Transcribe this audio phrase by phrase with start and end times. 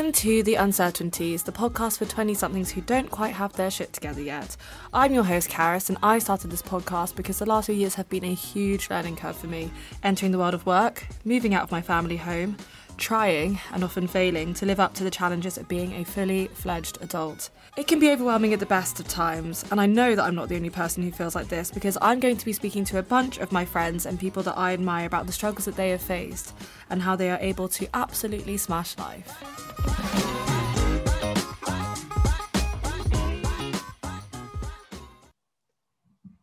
[0.00, 3.92] Welcome to The Uncertainties, the podcast for 20 somethings who don't quite have their shit
[3.92, 4.56] together yet.
[4.94, 8.08] I'm your host, Karis, and I started this podcast because the last few years have
[8.08, 9.70] been a huge learning curve for me.
[10.02, 12.56] Entering the world of work, moving out of my family home,
[12.96, 16.96] trying, and often failing, to live up to the challenges of being a fully fledged
[17.02, 17.50] adult.
[17.80, 20.50] It can be overwhelming at the best of times, and I know that I'm not
[20.50, 23.02] the only person who feels like this because I'm going to be speaking to a
[23.02, 26.02] bunch of my friends and people that I admire about the struggles that they have
[26.02, 26.52] faced
[26.90, 29.34] and how they are able to absolutely smash life.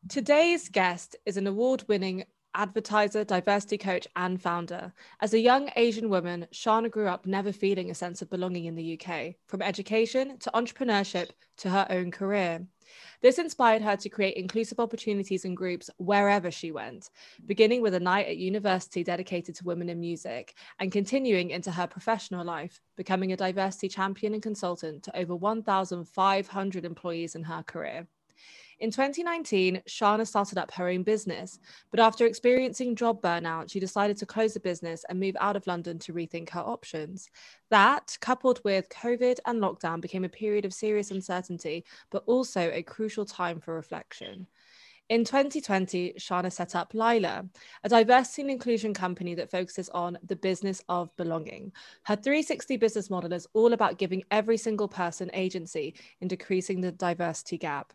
[0.09, 2.23] Today's guest is an award winning
[2.57, 4.91] advertiser, diversity coach, and founder.
[5.21, 8.75] As a young Asian woman, Shana grew up never feeling a sense of belonging in
[8.75, 12.65] the UK, from education to entrepreneurship to her own career.
[13.21, 17.09] This inspired her to create inclusive opportunities and groups wherever she went,
[17.45, 21.87] beginning with a night at university dedicated to women in music and continuing into her
[21.87, 28.07] professional life, becoming a diversity champion and consultant to over 1,500 employees in her career.
[28.79, 34.17] In 2019, Shana started up her own business, but after experiencing job burnout, she decided
[34.17, 37.31] to close the business and move out of London to rethink her options.
[37.71, 42.83] That, coupled with COVID and lockdown, became a period of serious uncertainty, but also a
[42.83, 44.45] crucial time for reflection.
[45.09, 47.47] In 2020, Shana set up Lila,
[47.83, 51.71] a diversity and inclusion company that focuses on the business of belonging.
[52.03, 56.91] Her 360 business model is all about giving every single person agency in decreasing the
[56.91, 57.93] diversity gap.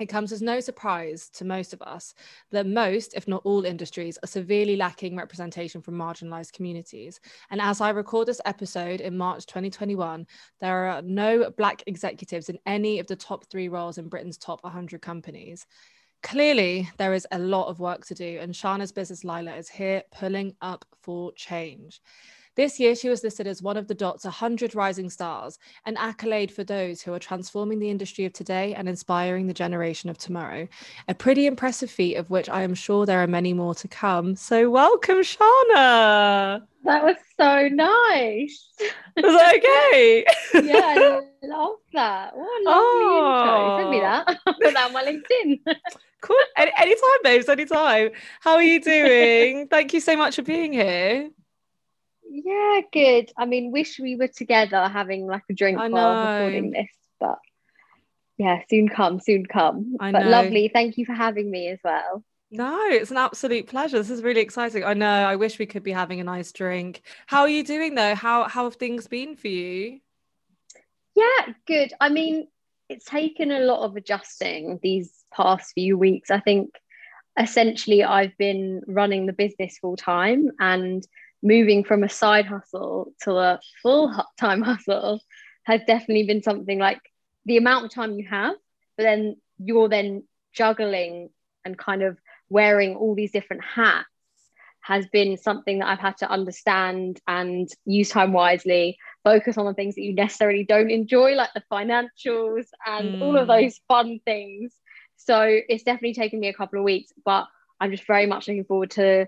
[0.00, 2.14] It comes as no surprise to most of us
[2.50, 7.20] that most, if not all, industries are severely lacking representation from marginalized communities.
[7.50, 10.26] And as I record this episode in March 2021,
[10.60, 14.64] there are no Black executives in any of the top three roles in Britain's top
[14.64, 15.64] 100 companies.
[16.24, 20.02] Clearly, there is a lot of work to do, and Shana's business Lila is here
[20.10, 22.00] pulling up for change.
[22.56, 26.52] This year, she was listed as one of the Dots 100 Rising Stars, an accolade
[26.52, 30.68] for those who are transforming the industry of today and inspiring the generation of tomorrow.
[31.08, 34.36] A pretty impressive feat, of which I am sure there are many more to come.
[34.36, 36.62] So, welcome, Shana.
[36.84, 38.68] That was so nice.
[39.16, 40.24] Was that okay?
[40.54, 42.36] yeah, I love that.
[42.36, 43.38] What a lovely oh.
[43.40, 43.78] intro.
[43.78, 44.26] Send me that.
[44.62, 45.76] Put that on my LinkedIn.
[46.20, 46.36] cool.
[46.56, 48.10] Any, anytime, babes, anytime.
[48.40, 49.66] How are you doing?
[49.66, 51.30] Thank you so much for being here.
[52.36, 53.30] Yeah, good.
[53.36, 56.88] I mean, wish we were together having like a drink while recording this,
[57.20, 57.38] but
[58.36, 59.96] yeah, soon come, soon come.
[60.00, 60.30] I but know.
[60.30, 60.68] lovely.
[60.72, 62.24] Thank you for having me as well.
[62.50, 63.98] No, it's an absolute pleasure.
[63.98, 64.82] This is really exciting.
[64.82, 65.06] I know.
[65.06, 67.02] I wish we could be having a nice drink.
[67.28, 68.16] How are you doing though?
[68.16, 70.00] How how have things been for you?
[71.14, 71.92] Yeah, good.
[72.00, 72.48] I mean,
[72.88, 76.32] it's taken a lot of adjusting these past few weeks.
[76.32, 76.70] I think
[77.38, 81.06] essentially I've been running the business full time and
[81.44, 85.20] moving from a side hustle to a full time hustle
[85.64, 87.00] has definitely been something like
[87.44, 88.56] the amount of time you have,
[88.96, 91.28] but then you're then juggling
[91.64, 92.18] and kind of
[92.48, 94.08] wearing all these different hats
[94.80, 99.72] has been something that I've had to understand and use time wisely, focus on the
[99.72, 103.22] things that you necessarily don't enjoy, like the financials and mm.
[103.22, 103.62] all of mm.
[103.62, 104.74] those fun things.
[105.16, 107.46] So it's definitely taken me a couple of weeks, but
[107.80, 109.26] I'm just very much looking forward to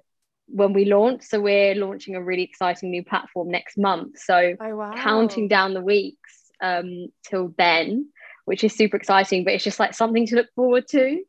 [0.49, 1.23] when we launch.
[1.23, 4.19] So we're launching a really exciting new platform next month.
[4.19, 4.93] So oh, wow.
[4.97, 8.11] counting down the weeks um, till then,
[8.45, 9.45] which is super exciting.
[9.45, 11.23] But it's just like something to look forward to.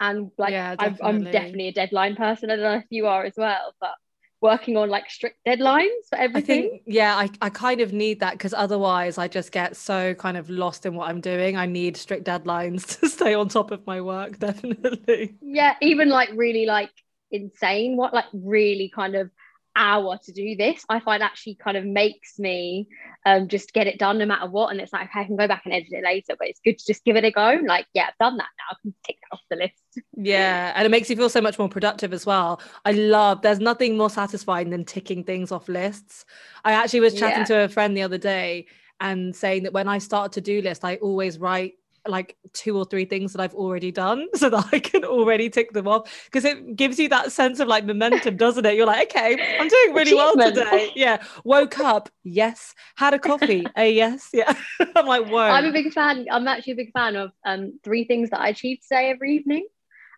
[0.00, 1.08] And like yeah, definitely.
[1.08, 2.50] I'm definitely a deadline person.
[2.50, 3.94] I don't know if you are as well, but
[4.40, 6.64] working on like strict deadlines for everything.
[6.64, 10.14] I think, yeah, I, I kind of need that because otherwise I just get so
[10.14, 11.56] kind of lost in what I'm doing.
[11.56, 15.36] I need strict deadlines to stay on top of my work, definitely.
[15.42, 16.90] Yeah, even like really like
[17.30, 19.30] insane what like really kind of
[19.76, 22.88] hour to do this i find actually kind of makes me
[23.24, 24.70] um just get it done no matter what.
[24.70, 26.78] And it's like okay, i can go back and edit it later but it's good
[26.78, 27.60] to just give it a go.
[27.64, 28.48] Like yeah i've done that.
[28.58, 30.06] Now i can tick that off the list.
[30.16, 32.60] Yeah and it makes you feel so much more productive as well.
[32.84, 36.24] I love there's nothing more satisfying than ticking things off lists.
[36.64, 37.44] I actually was chatting yeah.
[37.44, 38.66] to a friend the other day
[39.00, 41.74] and saying that when i start a to do list i always write
[42.06, 45.72] like two or three things that I've already done so that I can already tick
[45.72, 48.76] them off because it gives you that sense of like momentum, doesn't it?
[48.76, 50.90] You're like, okay, I'm doing really well today.
[50.94, 51.22] Yeah.
[51.44, 52.74] Woke up, yes.
[52.96, 54.30] Had a coffee, a yes.
[54.32, 54.52] Yeah.
[54.96, 55.38] I'm like, whoa.
[55.38, 56.26] I'm a big fan.
[56.30, 59.66] I'm actually a big fan of um three things that I achieve today every evening.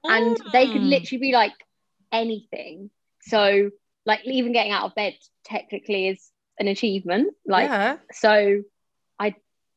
[0.05, 0.52] And mm.
[0.52, 0.88] they could mm.
[0.88, 1.52] literally be like
[2.11, 2.90] anything.
[3.23, 3.70] So
[4.05, 5.14] like even getting out of bed
[5.44, 7.35] technically is an achievement.
[7.46, 7.96] Like yeah.
[8.12, 8.62] so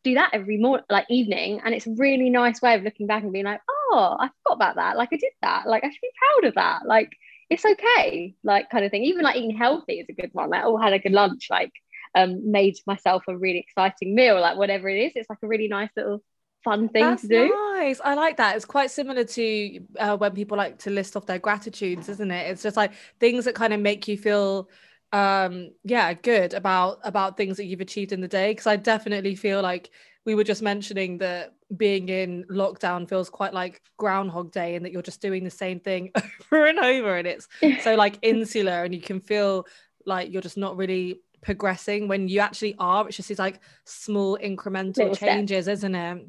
[0.06, 3.24] do that every morning, like evening, and it's a really nice way of looking back
[3.24, 4.98] and being like, oh, I forgot about that.
[4.98, 5.68] Like I did that.
[5.68, 6.86] Like I should be proud of that.
[6.86, 7.12] Like
[7.50, 8.36] it's okay.
[8.44, 9.04] Like kind of thing.
[9.04, 10.50] Even like eating healthy is a good one.
[10.50, 11.48] Like oh, had a good lunch.
[11.50, 11.72] Like
[12.16, 15.12] um, made myself a really exciting meal, like whatever it is.
[15.16, 16.24] It's like a really nice little
[16.64, 17.50] fun thing That's to do.
[17.76, 18.00] Nice.
[18.04, 18.56] I like that.
[18.56, 22.52] It's quite similar to uh, when people like to list off their gratitudes, isn't it?
[22.52, 24.70] It's just like things that kind of make you feel
[25.16, 29.34] um yeah good about about things that you've achieved in the day because i definitely
[29.34, 29.90] feel like
[30.26, 34.92] we were just mentioning that being in lockdown feels quite like groundhog day and that
[34.92, 36.12] you're just doing the same thing
[36.52, 37.48] over and over and it's
[37.82, 39.66] so like insular and you can feel
[40.06, 44.38] like you're just not really progressing when you actually are it's just these like small
[44.44, 45.80] incremental Little changes steps.
[45.80, 46.28] isn't it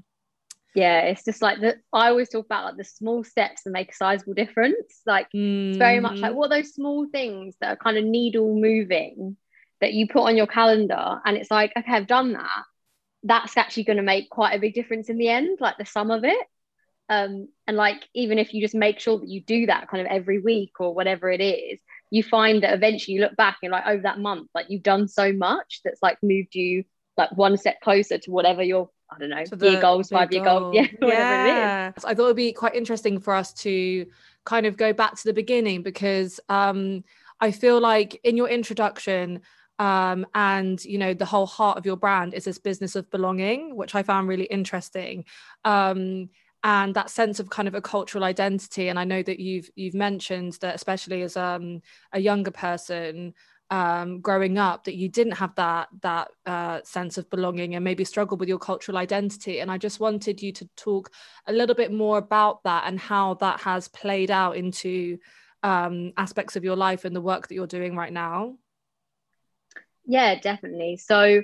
[0.76, 3.90] yeah it's just like the i always talk about like the small steps that make
[3.90, 5.70] a sizable difference like mm.
[5.70, 6.36] it's very much like mm.
[6.36, 9.36] what those small things that are kind of needle moving
[9.80, 12.62] that you put on your calendar and it's like okay i've done that
[13.22, 16.10] that's actually going to make quite a big difference in the end like the sum
[16.10, 16.46] of it
[17.08, 20.12] um and like even if you just make sure that you do that kind of
[20.12, 21.80] every week or whatever it is
[22.10, 25.08] you find that eventually you look back and like over that month like you've done
[25.08, 26.84] so much that's like moved you
[27.16, 30.42] like one step closer to whatever your I don't know, the, year goals, five year
[30.42, 31.92] goals, yeah, yeah.
[32.04, 34.06] I thought it'd be quite interesting for us to
[34.44, 37.04] kind of go back to the beginning because um,
[37.40, 39.42] I feel like in your introduction,
[39.78, 43.76] um, and you know the whole heart of your brand is this business of belonging,
[43.76, 45.24] which I found really interesting.
[45.64, 46.30] Um,
[46.64, 49.94] and that sense of kind of a cultural identity and i know that you've you've
[49.94, 51.80] mentioned that especially as um,
[52.12, 53.34] a younger person
[53.70, 58.04] um, growing up that you didn't have that that uh, sense of belonging and maybe
[58.04, 59.60] struggled with your cultural identity.
[59.60, 61.10] And I just wanted you to talk
[61.46, 65.18] a little bit more about that and how that has played out into
[65.62, 68.56] um, aspects of your life and the work that you're doing right now.
[70.04, 70.96] Yeah, definitely.
[70.98, 71.42] So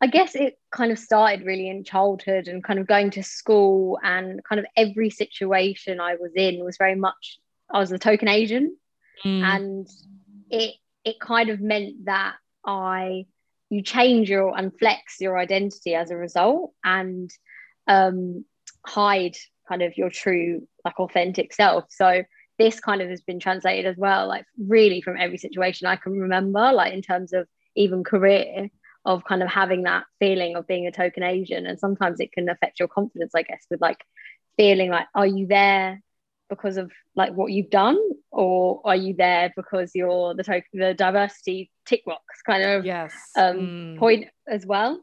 [0.00, 3.98] I guess it kind of started really in childhood and kind of going to school
[4.02, 7.38] and kind of every situation I was in was very much
[7.70, 8.76] I was a token Asian
[9.24, 9.42] mm.
[9.42, 9.88] and
[10.50, 10.74] it
[11.06, 12.34] it kind of meant that
[12.66, 13.26] I
[13.70, 17.30] you change your and flex your identity as a result and
[17.86, 18.44] um,
[18.84, 19.36] hide
[19.68, 21.84] kind of your true like authentic self.
[21.90, 22.22] So
[22.58, 26.12] this kind of has been translated as well, like really from every situation I can
[26.12, 28.68] remember, like in terms of even career
[29.04, 31.66] of kind of having that feeling of being a token Asian.
[31.66, 34.02] And sometimes it can affect your confidence, I guess, with like
[34.56, 36.02] feeling like, are you there
[36.48, 37.98] because of like what you've done
[38.30, 43.12] or are you there because you're the token the diversity tick box kind of yes.
[43.36, 43.98] um, mm.
[43.98, 45.00] point as well?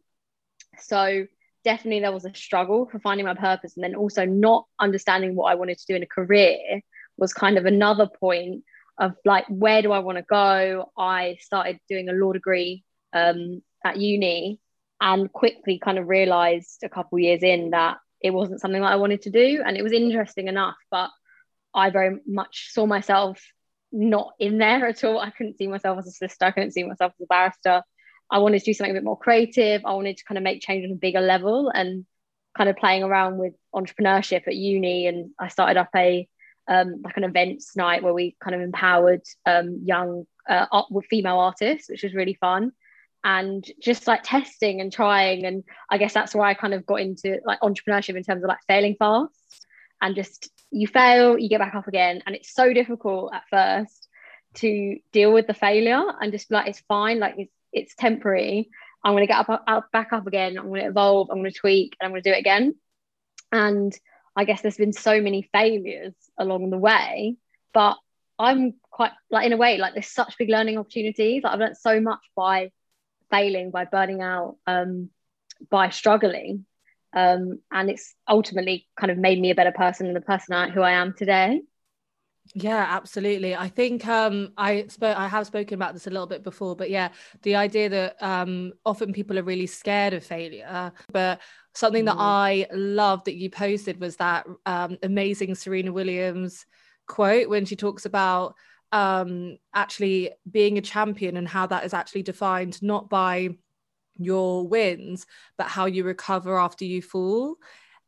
[0.79, 1.27] So
[1.63, 5.45] definitely there was a struggle for finding my purpose and then also not understanding what
[5.45, 6.81] i wanted to do in a career
[7.17, 8.63] was kind of another point
[8.97, 10.91] of like where do i want to go?
[10.97, 14.59] I started doing a law degree um, at uni
[15.01, 18.95] and quickly kind of realized a couple years in that it wasn't something that i
[18.95, 21.09] wanted to do and it was interesting enough but
[21.73, 23.41] I very much saw myself
[23.91, 25.19] not in there at all.
[25.19, 26.45] I couldn't see myself as a solicitor.
[26.45, 27.83] I couldn't see myself as a barrister.
[28.29, 29.85] I wanted to do something a bit more creative.
[29.85, 32.05] I wanted to kind of make change on a bigger level and
[32.57, 35.07] kind of playing around with entrepreneurship at uni.
[35.07, 36.27] And I started up a
[36.67, 41.37] um, like an events night where we kind of empowered um, young uh, art, female
[41.39, 42.71] artists, which was really fun.
[43.25, 47.01] And just like testing and trying, and I guess that's where I kind of got
[47.01, 49.65] into like entrepreneurship in terms of like failing fast
[50.03, 52.21] and just you fail, you get back up again.
[52.27, 54.07] And it's so difficult at first
[54.55, 58.69] to deal with the failure and just like, it's fine, like it's, it's temporary.
[59.03, 60.57] I'm going to get up, up, back up again.
[60.57, 61.29] I'm going to evolve.
[61.31, 62.75] I'm going to tweak and I'm going to do it again.
[63.51, 63.97] And
[64.35, 67.37] I guess there's been so many failures along the way,
[67.73, 67.97] but
[68.37, 71.43] I'm quite like in a way like there's such big learning opportunities.
[71.43, 72.71] Like, I've learned so much by
[73.31, 75.09] failing, by burning out, um,
[75.69, 76.65] by struggling
[77.13, 80.69] um, and it's ultimately kind of made me a better person and the person I,
[80.69, 81.61] who I am today.
[82.53, 83.55] Yeah, absolutely.
[83.55, 85.17] I think um, I spoke.
[85.17, 87.09] I have spoken about this a little bit before, but yeah,
[87.41, 90.91] the idea that um, often people are really scared of failure.
[91.11, 91.41] But
[91.73, 92.07] something mm.
[92.07, 96.65] that I love that you posted was that um, amazing Serena Williams
[97.07, 98.55] quote when she talks about
[98.91, 103.49] um, actually being a champion and how that is actually defined not by
[104.17, 105.25] your wins,
[105.57, 107.55] but how you recover after you fall.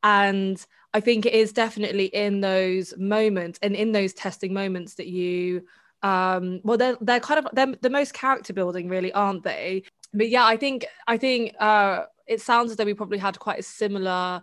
[0.03, 5.07] And I think it is definitely in those moments and in those testing moments that
[5.07, 5.63] you
[6.03, 9.81] um well they're they're kind of they're the most character building really aren't they
[10.13, 13.59] but yeah i think i think uh it sounds as though we probably had quite
[13.59, 14.41] a similar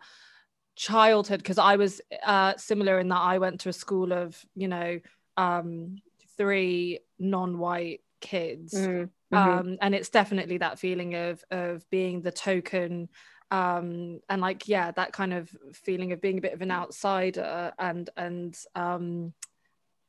[0.74, 4.66] childhood because i was uh similar in that i went to a school of you
[4.66, 4.98] know
[5.36, 5.96] um
[6.36, 9.08] three non-white kids mm.
[9.32, 9.58] Mm-hmm.
[9.58, 13.08] Um, and it's definitely that feeling of of being the token
[13.50, 17.72] um, and like yeah that kind of feeling of being a bit of an outsider
[17.78, 19.32] and and um,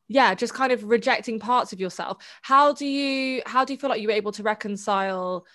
[0.08, 3.90] yeah just kind of rejecting parts of yourself how do you how do you feel
[3.90, 5.46] like you were able to reconcile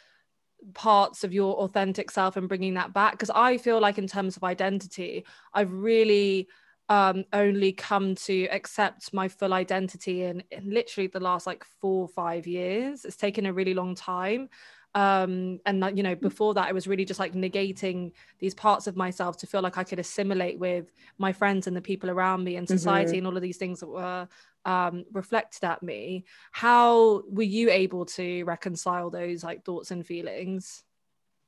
[0.75, 4.37] parts of your authentic self and bringing that back because i feel like in terms
[4.37, 6.49] of identity i've really
[6.89, 12.03] um, only come to accept my full identity in, in literally the last like four
[12.03, 13.05] or five years.
[13.05, 14.49] It's taken a really long time.
[14.95, 18.87] Um and that you know before that i was really just like negating these parts
[18.87, 22.43] of myself to feel like i could assimilate with my friends and the people around
[22.43, 23.19] me and society mm-hmm.
[23.19, 24.27] and all of these things that were
[24.65, 26.25] um reflected at me.
[26.53, 30.85] How were you able to reconcile those like thoughts and feelings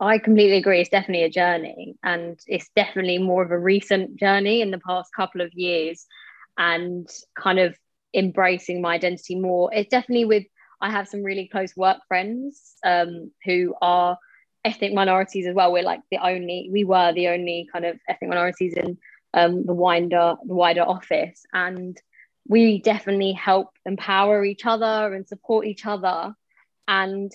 [0.01, 0.81] I completely agree.
[0.81, 5.11] It's definitely a journey, and it's definitely more of a recent journey in the past
[5.15, 6.07] couple of years,
[6.57, 7.77] and kind of
[8.15, 9.73] embracing my identity more.
[9.73, 10.45] It's definitely with
[10.81, 14.17] I have some really close work friends um, who are
[14.65, 15.73] ethnic minorities as well.
[15.73, 18.97] We're like the only, we were the only kind of ethnic minorities in
[19.35, 22.01] um, the wider, the wider office, and
[22.49, 26.35] we definitely help empower each other and support each other.
[26.89, 27.31] And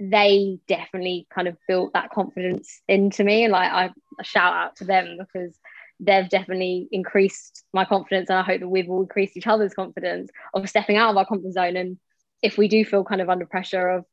[0.00, 3.44] they definitely kind of built that confidence into me.
[3.44, 3.90] And like I,
[4.22, 5.56] shout out to them because
[6.00, 10.30] they've definitely increased my confidence, and I hope that we've all increased each other's confidence
[10.54, 11.98] of stepping out of our comfort zone and
[12.42, 14.04] if we do feel kind of under pressure of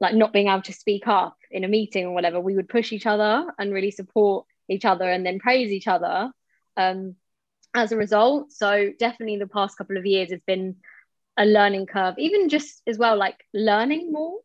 [0.00, 2.92] like not being able to speak up in a meeting or whatever, we would push
[2.92, 6.30] each other and really support each other and then praise each other
[6.76, 7.14] um,
[7.74, 8.52] as a result.
[8.52, 10.76] So definitely the past couple of years has been
[11.38, 14.40] a learning curve, even just as well, like learning more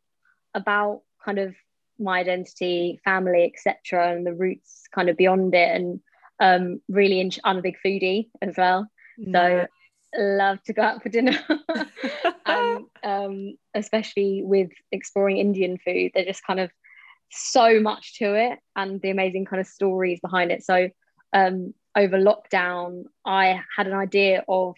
[0.54, 1.56] about kind of
[2.00, 5.76] my identity, family, etc., and the roots kind of beyond it.
[5.76, 6.00] And
[6.40, 8.90] um, really, in- I'm a big foodie as well.
[9.32, 9.68] So
[10.16, 11.38] love to go out for dinner
[12.46, 16.70] and um, especially with exploring indian food there's just kind of
[17.30, 20.90] so much to it and the amazing kind of stories behind it so
[21.34, 24.76] um, over lockdown i had an idea of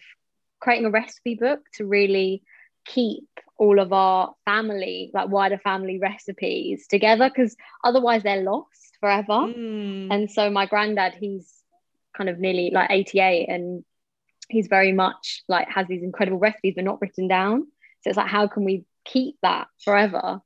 [0.60, 2.42] creating a recipe book to really
[2.86, 9.32] keep all of our family like wider family recipes together because otherwise they're lost forever.
[9.32, 10.08] Mm.
[10.10, 11.52] and so my granddad he's
[12.16, 13.84] kind of nearly like 88 and
[14.48, 17.66] he's very much like has these incredible recipes but not written down.
[18.02, 20.40] So it's like how can we keep that forever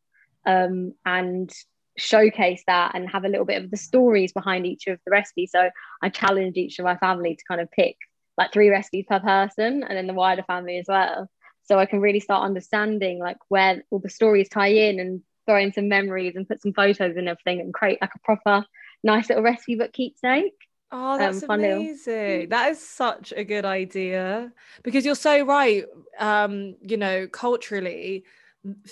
[0.46, 1.52] um, and
[1.96, 5.50] showcase that and have a little bit of the stories behind each of the recipes?
[5.52, 5.70] So
[6.02, 7.96] i challenge each of my family to kind of pick
[8.36, 11.28] like three recipes per person and then the wider family as well
[11.68, 15.58] so i can really start understanding like where all the stories tie in and throw
[15.58, 18.64] in some memories and put some photos and everything and create like a proper
[19.04, 20.54] nice little recipe book keepsake
[20.90, 22.48] Oh, that's um, amazing.
[22.48, 24.50] That is such a good idea
[24.82, 25.84] because you're so right.
[26.18, 28.24] Um, you know, culturally,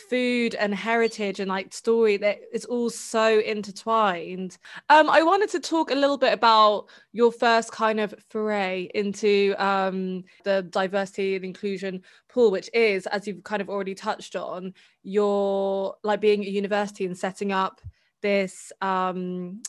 [0.09, 4.57] food and heritage and like story that it's all so intertwined.
[4.89, 9.55] Um, I wanted to talk a little bit about your first kind of foray into
[9.59, 14.73] um the diversity and inclusion pool, which is, as you've kind of already touched on,
[15.03, 17.81] your like being at university and setting up
[18.23, 19.63] this um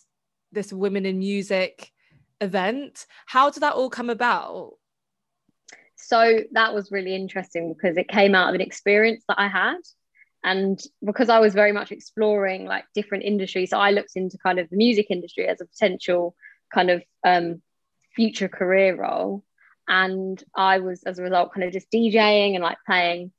[0.51, 1.91] this women in music
[2.39, 3.05] event.
[3.25, 4.73] How did that all come about?
[5.97, 9.77] So that was really interesting because it came out of an experience that I had.
[10.43, 14.59] And because I was very much exploring like different industries, so I looked into kind
[14.59, 16.35] of the music industry as a potential
[16.73, 17.61] kind of um,
[18.15, 19.43] future career role.
[19.87, 23.31] And I was, as a result, kind of just DJing and like playing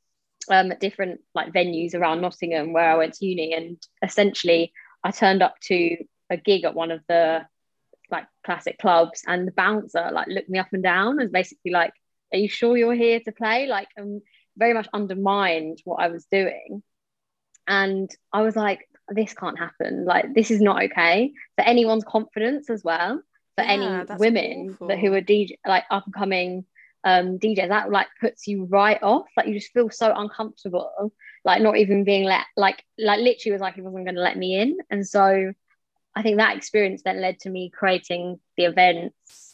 [0.51, 3.55] um, at different like venues around Nottingham where I went to uni.
[3.55, 4.73] And essentially,
[5.05, 5.97] I turned up to
[6.31, 7.47] a gig at one of the
[8.11, 11.93] like classic clubs and the bouncer like looked me up and down and basically like
[12.33, 13.67] are you sure you're here to play?
[13.67, 14.21] Like um
[14.57, 16.83] very much undermined what I was doing.
[17.67, 20.05] And I was like this can't happen.
[20.05, 23.23] Like this is not okay for anyone's confidence as well
[23.57, 26.65] for yeah, any women that who are DJ like up and coming
[27.05, 29.27] um DJs that like puts you right off.
[29.37, 31.13] Like you just feel so uncomfortable
[31.45, 34.37] like not even being let like like literally was like he wasn't going to let
[34.37, 34.77] me in.
[34.91, 35.53] And so
[36.15, 39.48] I think that experience then led to me creating the events.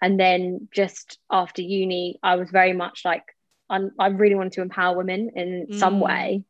[0.00, 3.24] And then just after uni, I was very much like,
[3.68, 5.78] I'm, i really wanted to empower women in mm.
[5.78, 6.44] some way.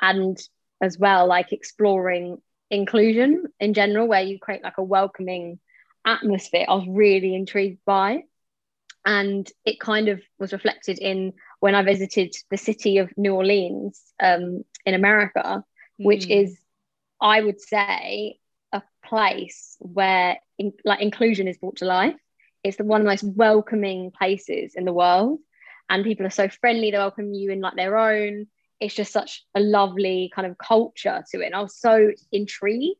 [0.00, 0.38] And
[0.80, 2.38] as well, like exploring
[2.70, 5.58] inclusion in general, where you create like a welcoming
[6.04, 8.22] atmosphere, I was really intrigued by.
[9.06, 14.00] And it kind of was reflected in when I visited the city of New Orleans
[14.22, 15.64] um, in America,
[16.00, 16.04] mm.
[16.04, 16.56] which is,
[17.20, 18.38] I would say,
[18.72, 22.16] a place where in, like inclusion is brought to life.
[22.64, 25.38] It's the one of the most welcoming places in the world,
[25.88, 26.90] and people are so friendly.
[26.90, 28.46] They welcome you in like their own.
[28.80, 31.46] It's just such a lovely kind of culture to it.
[31.46, 32.96] And I was so intrigued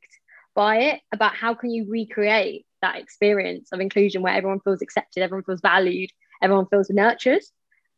[0.55, 5.23] by it about how can you recreate that experience of inclusion where everyone feels accepted,
[5.23, 6.11] everyone feels valued,
[6.43, 7.43] everyone feels nurtured.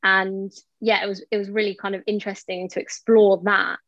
[0.02, 3.78] And yeah, it was it was really kind of interesting to explore that.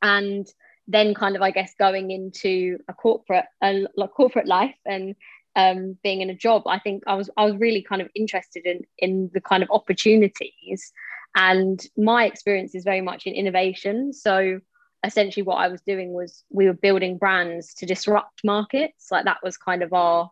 [0.00, 0.46] And
[0.86, 5.14] then kind of I guess going into a corporate a, a corporate life and
[5.58, 8.64] um, being in a job, I think I was I was really kind of interested
[8.64, 10.92] in in the kind of opportunities,
[11.34, 14.12] and my experience is very much in innovation.
[14.12, 14.60] So
[15.04, 19.08] essentially, what I was doing was we were building brands to disrupt markets.
[19.10, 20.30] Like that was kind of our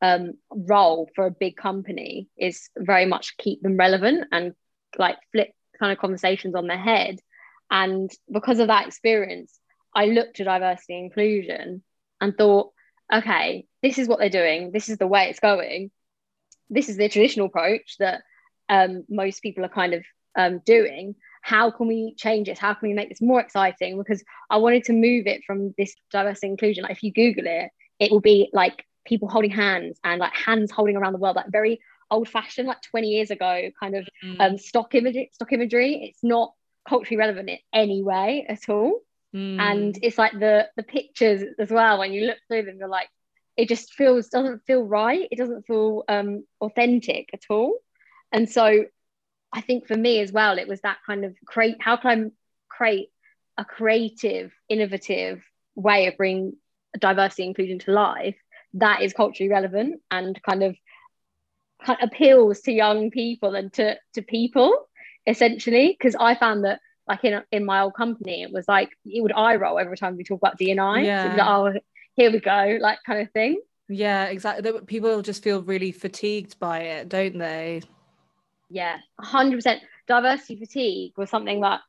[0.00, 4.54] um, role for a big company is very much keep them relevant and
[4.96, 7.18] like flip kind of conversations on their head.
[7.68, 9.58] And because of that experience,
[9.92, 11.82] I looked at diversity and inclusion
[12.20, 12.72] and thought,
[13.12, 14.70] okay, this is what they're doing.
[14.72, 15.90] This is the way it's going.
[16.70, 18.22] This is the traditional approach that
[18.68, 20.04] um, most people are kind of
[20.36, 21.14] um, doing.
[21.42, 22.58] How can we change this?
[22.58, 23.96] How can we make this more exciting?
[23.96, 26.82] Because I wanted to move it from this diversity inclusion.
[26.82, 30.70] Like if you Google it, it will be like people holding hands and like hands
[30.70, 34.40] holding around the world, like very old fashioned, like 20 years ago, kind of mm.
[34.40, 35.30] um, stock imagery.
[35.32, 36.10] Stock imagery.
[36.10, 36.52] It's not
[36.88, 39.00] culturally relevant in any way at all.
[39.34, 39.60] Mm.
[39.60, 41.98] And it's like the the pictures as well.
[41.98, 43.08] When you look through them, you're like,
[43.56, 45.28] it just feels doesn't feel right.
[45.30, 47.78] It doesn't feel um, authentic at all.
[48.32, 48.84] And so,
[49.52, 51.76] I think for me as well, it was that kind of create.
[51.80, 52.30] How can I
[52.68, 53.08] create
[53.58, 55.42] a creative, innovative
[55.74, 56.54] way of bringing
[56.98, 58.36] diversity inclusion to life
[58.74, 60.76] that is culturally relevant and kind of,
[61.84, 64.88] kind of appeals to young people and to to people
[65.26, 69.22] essentially because I found that like in in my old company, it was like it
[69.22, 71.00] would eye roll every time we talk about D&I.
[71.00, 71.22] Yeah.
[71.22, 71.80] So like, oh,
[72.14, 73.60] here we go, like kind of thing.
[73.88, 74.70] Yeah, exactly.
[74.86, 77.82] People just feel really fatigued by it, don't they?
[78.68, 79.82] Yeah, hundred percent.
[80.06, 81.80] Diversity fatigue was something that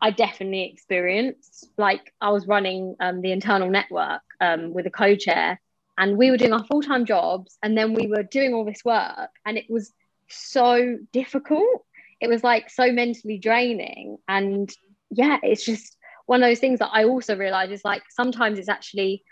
[0.00, 1.68] I definitely experienced.
[1.76, 5.60] Like I was running um, the internal network um, with a co-chair,
[5.98, 9.30] and we were doing our full-time jobs, and then we were doing all this work,
[9.44, 9.92] and it was
[10.28, 11.84] so difficult
[12.22, 14.16] it was like so mentally draining.
[14.26, 14.72] And
[15.14, 18.70] yeah it's just one of those things that i also realize is like sometimes it's
[18.70, 19.22] actually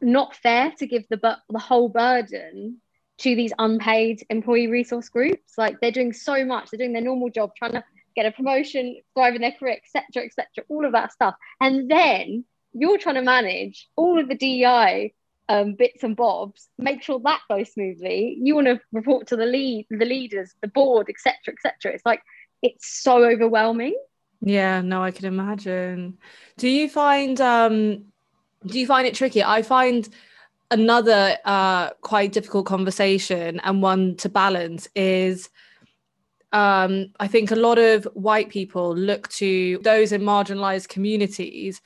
[0.00, 2.80] not fair to give the but the whole burden
[3.18, 5.58] to these unpaid employee resource groups.
[5.58, 6.70] Like they're doing so much.
[6.70, 7.84] They're doing their normal job trying to
[8.14, 11.34] get a promotion thriving their career etc etc all of that stuff.
[11.60, 15.14] And then you're trying to manage all of the dei
[15.48, 18.38] um, bits and bobs, make sure that goes smoothly.
[18.40, 21.94] You want to report to the lead, the leaders, the board, etc., etc.
[21.94, 22.22] It's like
[22.62, 23.94] it's so overwhelming.
[24.40, 26.18] Yeah, no, I can imagine.
[26.56, 28.04] Do you find um
[28.66, 29.42] do you find it tricky?
[29.42, 30.08] I find
[30.70, 35.48] another uh quite difficult conversation and one to balance is
[36.52, 41.80] um I think a lot of white people look to those in marginalized communities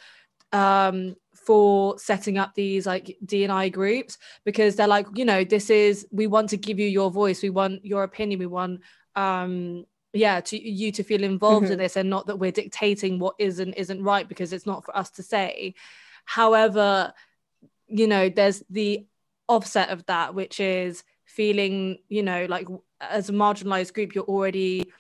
[0.53, 6.07] um for setting up these like D&I groups because they're like, you know, this is
[6.11, 8.81] we want to give you your voice, we want your opinion, we want
[9.15, 11.73] um yeah to you to feel involved mm-hmm.
[11.73, 14.85] in this and not that we're dictating what is and isn't right because it's not
[14.85, 15.75] for us to say.
[16.25, 17.13] However
[17.89, 19.07] you know there's the
[19.49, 22.67] offset of that which is feeling you know like
[23.01, 24.91] as a marginalized group you're already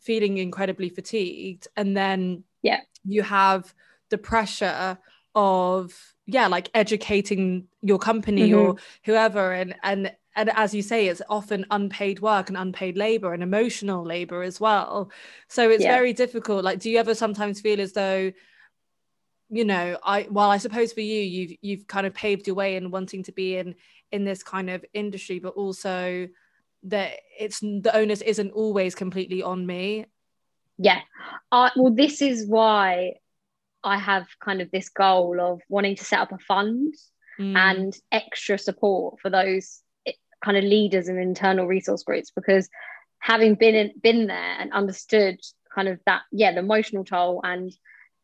[0.00, 1.68] feeling incredibly fatigued.
[1.76, 2.80] And then yeah.
[3.04, 3.72] you have
[4.08, 4.98] the pressure
[5.34, 8.70] of yeah like educating your company mm-hmm.
[8.70, 9.52] or whoever.
[9.52, 14.04] And and and as you say it's often unpaid work and unpaid labor and emotional
[14.04, 15.10] labor as well.
[15.48, 15.94] So it's yeah.
[15.94, 16.64] very difficult.
[16.64, 18.32] Like do you ever sometimes feel as though
[19.52, 22.76] you know i well i suppose for you you've you've kind of paved your way
[22.76, 23.74] in wanting to be in
[24.12, 26.28] in this kind of industry but also
[26.84, 30.06] that it's the onus isn't always completely on me.
[30.78, 31.00] Yeah.
[31.52, 33.14] Uh, well this is why
[33.82, 36.94] I have kind of this goal of wanting to set up a fund
[37.38, 37.56] mm.
[37.56, 40.12] and extra support for those eh,
[40.44, 42.68] kind of leaders and internal resource groups because
[43.18, 45.38] having been in, been there and understood
[45.74, 47.72] kind of that yeah the emotional toll and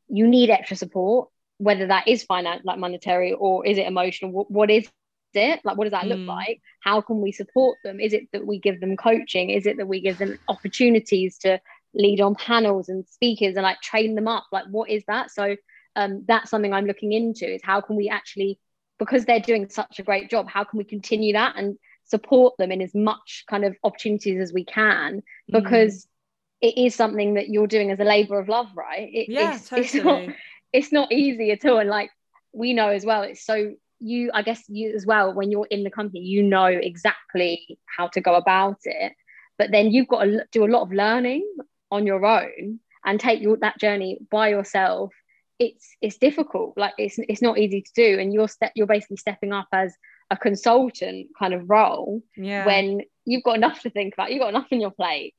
[0.08, 4.50] you need extra support whether that is finance like monetary or is it emotional what,
[4.50, 4.88] what is
[5.34, 6.08] it like what does that mm.
[6.08, 9.66] look like how can we support them is it that we give them coaching is
[9.66, 11.60] it that we give them opportunities to
[11.96, 15.30] lead on panels and speakers and like train them up like what is that?
[15.30, 15.56] So
[15.96, 18.60] um, that's something i'm looking into is how can we actually
[18.98, 22.72] because they're doing such a great job how can we continue that and support them
[22.72, 25.22] in as much kind of opportunities as we can?
[25.48, 26.68] Because mm.
[26.68, 29.08] it is something that you're doing as a labor of love right?
[29.12, 29.84] It, yeah, it's, totally.
[29.84, 30.22] it's not
[30.72, 31.78] it's not easy at all.
[31.78, 32.10] And like
[32.52, 35.82] we know as well it's so you i guess you as well when you're in
[35.82, 39.12] the company you know exactly how to go about it.
[39.58, 41.48] But then you've got to do a lot of learning
[41.90, 45.12] on your own and take your, that journey by yourself
[45.58, 46.74] it's it's difficult.
[46.76, 48.18] Like it's it's not easy to do.
[48.18, 49.94] And you're step you're basically stepping up as
[50.30, 52.66] a consultant kind of role yeah.
[52.66, 54.30] when you've got enough to think about.
[54.30, 55.34] You've got enough on your plate.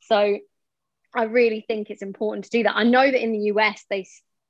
[0.00, 0.38] So
[1.12, 2.76] i really think it's important to do that.
[2.76, 4.06] I know that in the us they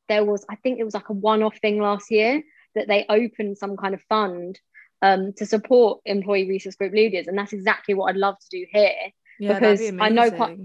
[0.08, 2.42] there was I think it was like a one-off thing last year
[2.74, 4.58] that they opened some kind of fund
[5.02, 8.66] um, to support employee resource group leaders, and that's exactly what I'd love to do
[8.70, 10.58] here Yeah, because be I know quite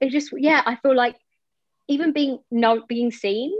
[0.00, 1.16] it just yeah i feel like
[1.88, 3.52] even being no being seen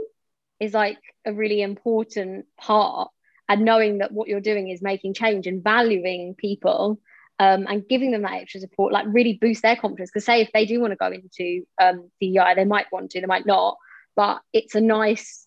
[0.59, 3.09] is like a really important part
[3.47, 6.99] and knowing that what you're doing is making change and valuing people
[7.37, 10.09] um, and giving them that extra support like really boost their confidence.
[10.09, 13.21] Because say if they do want to go into um, DEI they might want to
[13.21, 13.77] they might not
[14.15, 15.45] but it's a nice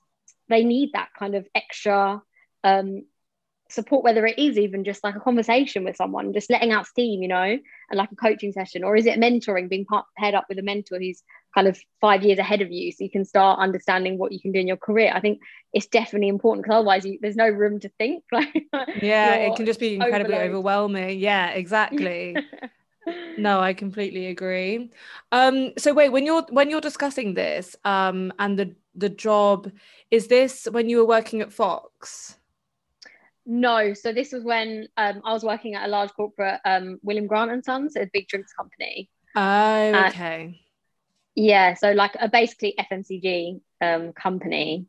[0.48, 2.22] they need that kind of extra
[2.64, 3.04] um,
[3.70, 7.22] support whether it is even just like a conversation with someone just letting out steam
[7.22, 10.46] you know and like a coaching session or is it mentoring being part, paired up
[10.48, 11.22] with a mentor who's
[11.54, 14.52] kind of five years ahead of you so you can start understanding what you can
[14.52, 15.38] do in your career i think
[15.72, 18.48] it's definitely important because otherwise you, there's no room to think like
[19.02, 20.50] Yeah, it can just be incredibly overload.
[20.50, 21.18] overwhelming.
[21.20, 22.36] Yeah, exactly.
[23.36, 24.90] no, I completely agree.
[25.30, 29.70] Um, so wait, when you're when you're discussing this, um, and the the job,
[30.10, 32.38] is this when you were working at Fox?
[33.48, 37.26] No so this was when um, i was working at a large corporate um, william
[37.26, 40.60] grant and sons a big drinks company Oh, okay.
[41.34, 44.86] Yeah, so like a basically FMCG um, company,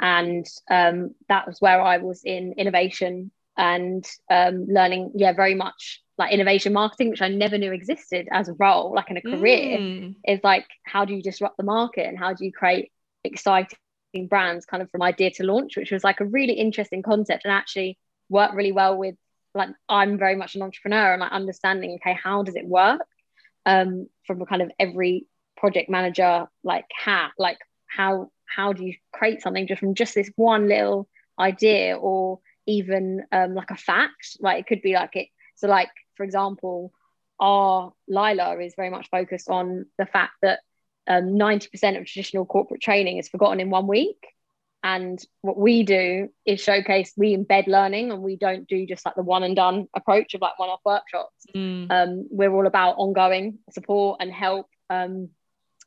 [0.00, 5.12] and um, that was where I was in innovation and um, learning.
[5.14, 9.10] Yeah, very much like innovation marketing, which I never knew existed as a role, like
[9.10, 9.78] in a career.
[9.78, 10.14] Mm.
[10.26, 12.90] Is like how do you disrupt the market and how do you create
[13.22, 13.78] exciting
[14.28, 17.52] brands, kind of from idea to launch, which was like a really interesting concept and
[17.52, 19.16] actually worked really well with.
[19.52, 21.98] Like I'm very much an entrepreneur and like understanding.
[22.00, 23.00] Okay, how does it work?
[23.66, 28.94] um, from a kind of every project manager like hat like how how do you
[29.12, 34.38] create something just from just this one little idea or even um, like a fact
[34.40, 36.92] like it could be like it so like for example
[37.38, 40.60] our lila is very much focused on the fact that
[41.10, 44.28] um, 90% of traditional corporate training is forgotten in one week.
[44.84, 49.16] And what we do is showcase we embed learning and we don't do just like
[49.16, 51.34] the one and done approach of like one off workshops.
[51.54, 51.90] Mm.
[51.90, 54.68] um, we're all about ongoing support and help.
[54.88, 55.30] Um,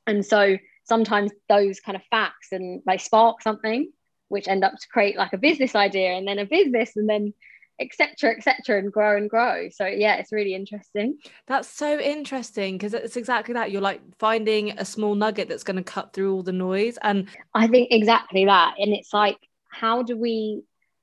[0.06, 3.90] and so sometimes those kind of facts and they spark something
[4.28, 7.34] which end up to create like a business idea and then a business and then
[7.80, 12.94] etc etc and grow and grow so yeah it's really interesting That's so interesting because
[12.94, 13.72] it's exactly that.
[13.72, 16.98] You're like finding a small nugget that's going to cut through all the noise.
[17.02, 19.38] And i think exactly that and it's like
[19.70, 20.62] how do we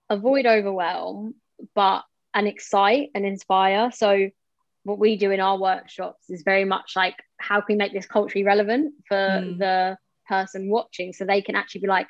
[0.09, 1.35] avoid overwhelm
[1.75, 2.03] but
[2.35, 4.31] and excite and inspire so
[4.85, 8.07] what we do in our workshops is very much like how can we make this
[8.07, 9.59] culturally relevant for Mm.
[9.59, 12.07] the person watching so they can actually be like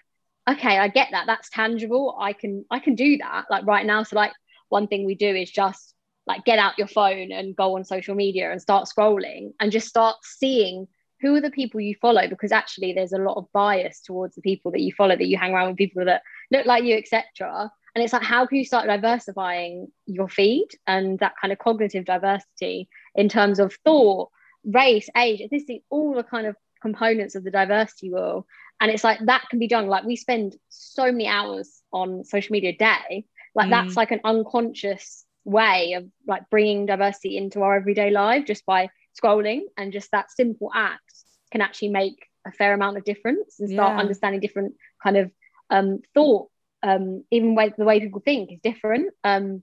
[0.49, 4.03] okay i get that that's tangible i can i can do that like right now
[4.03, 4.33] so like
[4.71, 5.95] one thing we do is just
[6.27, 9.89] like get out your phone and go on social media and start scrolling and just
[9.89, 10.87] start seeing
[11.21, 14.43] who are the people you follow because actually there's a lot of bias towards the
[14.43, 17.71] people that you follow that you hang around with people that look like you etc
[17.95, 22.05] and it's like how can you start diversifying your feed and that kind of cognitive
[22.05, 24.31] diversity in terms of thought
[24.65, 28.47] race age ethnicity all the kind of components of the diversity wheel
[28.81, 29.89] and it's like that can be done.
[29.89, 33.71] Like we spend so many hours on social media a day like Mm.
[33.71, 38.89] that's like an unconscious way of like bringing diversity into our everyday life just by
[39.21, 43.71] scrolling and just that simple act can actually make a fair amount of difference and
[43.71, 44.01] start Yeah.
[44.01, 45.31] understanding different kind of
[45.71, 46.49] um, thought
[46.83, 49.63] um, even way, the way people think is different um,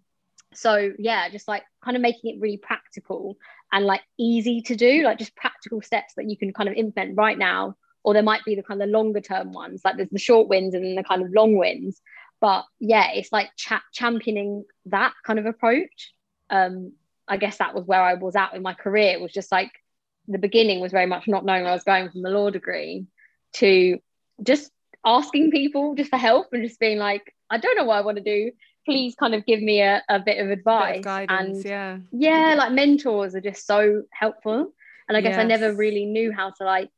[0.54, 3.38] so yeah just like kind of making it really practical
[3.72, 7.18] and like easy to do like just practical steps that you can kind of implement
[7.18, 10.20] right now or there might be the kind of longer term ones like there's the
[10.20, 12.02] short wins and the kind of long wins
[12.40, 16.14] but yeah it's like cha- championing that kind of approach.
[16.50, 16.94] Um
[17.28, 19.14] i guess that was where i was at in my career.
[19.14, 19.72] It was just like
[20.28, 23.06] the beginning was very much not knowing where i was going from the law degree
[23.54, 24.00] to
[24.44, 24.72] just
[25.06, 28.18] asking people just for help and just being like i don't know what i want
[28.18, 28.52] to do.
[28.86, 31.58] Please kind of give me a, a bit of bit advice of guidance.
[31.58, 31.98] and yeah.
[32.14, 34.72] yeah like mentors are just so helpful.
[35.08, 36.92] And i guess i never really knew how to like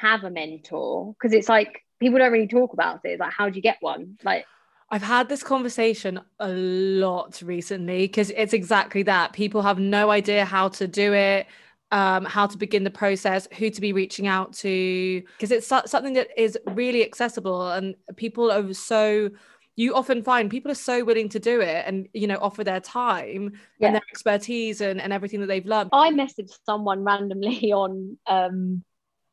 [0.00, 3.48] have a mentor because it's like people don't really talk about it it's like how
[3.48, 4.44] do you get one like
[4.92, 9.32] I've had this conversation a lot recently because it's exactly that.
[9.32, 11.46] People have no idea how to do it,
[11.92, 16.14] um, how to begin the process, who to be reaching out to, because it's something
[16.14, 19.30] that is really accessible and people are so.
[19.76, 22.80] You often find people are so willing to do it and you know offer their
[22.80, 23.86] time Yeah.
[23.86, 25.90] and their expertise and, and everything that they've learned.
[25.92, 28.82] i messaged someone randomly on um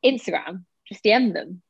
[0.05, 1.63] instagram just dm them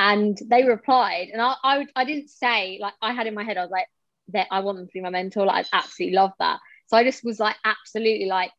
[0.00, 3.58] and they replied and i i, I didn't say like i had in my head
[3.58, 3.86] i was like
[4.28, 7.04] that i want them to be my mentor like i absolutely love that so i
[7.04, 8.52] just was like absolutely like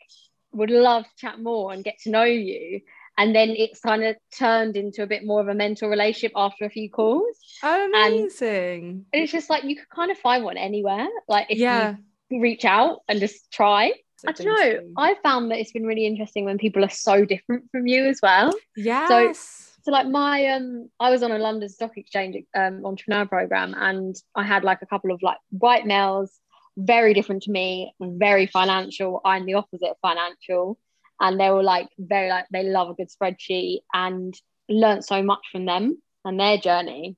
[0.54, 2.82] would love to chat more and get to know you
[3.17, 6.65] and then it's kind of turned into a bit more of a mentor relationship after
[6.65, 7.38] a few calls.
[7.62, 9.06] Amazing.
[9.13, 11.08] And it's just like you could kind of find one anywhere.
[11.27, 11.97] Like if yeah.
[12.30, 13.93] you reach out and just try.
[14.25, 14.93] I don't know.
[14.97, 18.19] I found that it's been really interesting when people are so different from you as
[18.23, 18.54] well.
[18.75, 19.08] Yes.
[19.08, 24.15] So like my um I was on a London Stock Exchange um entrepreneur program and
[24.35, 26.39] I had like a couple of like white males,
[26.77, 29.21] very different to me, very financial.
[29.25, 30.77] I'm the opposite of financial.
[31.19, 34.33] And they were like very like they love a good spreadsheet and
[34.69, 37.15] learned so much from them and their journey.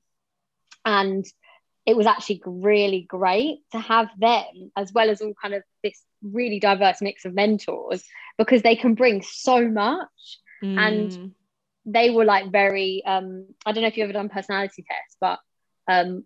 [0.84, 1.24] And
[1.86, 6.02] it was actually really great to have them as well as all kind of this
[6.22, 8.04] really diverse mix of mentors
[8.38, 11.32] because they can bring so much and Mm.
[11.86, 15.38] They were like very um I don't know if you've ever done personality tests, but
[15.88, 16.24] um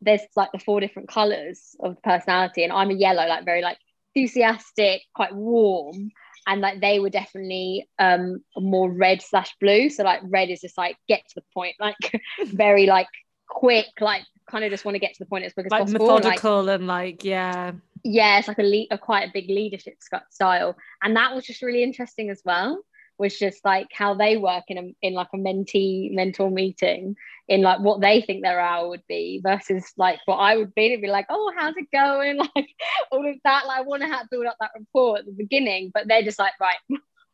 [0.00, 3.78] there's like the four different colors of personality, and I'm a yellow, like very like
[4.14, 6.10] enthusiastic, quite warm,
[6.46, 9.90] and like they were definitely um more red slash blue.
[9.90, 11.96] So like red is just like get to the point, like
[12.46, 13.08] very like
[13.48, 15.82] quick, like kind of just want to get to the point as quick as like
[15.82, 16.16] possible.
[16.16, 17.72] and, like, methodical and like yeah.
[18.02, 19.96] yeah, it's like a, le- a quite a big leadership
[20.30, 22.82] style, and that was just really interesting as well.
[23.18, 27.16] Was just like how they work in a in like a mentee mentor meeting
[27.48, 30.86] in like what they think their hour would be versus like what I would be.
[30.86, 32.38] It'd be like, oh, how's it going?
[32.56, 32.68] Like
[33.10, 33.66] all of that.
[33.66, 36.38] Like I want to have build up that rapport at the beginning, but they're just
[36.38, 36.76] like, right,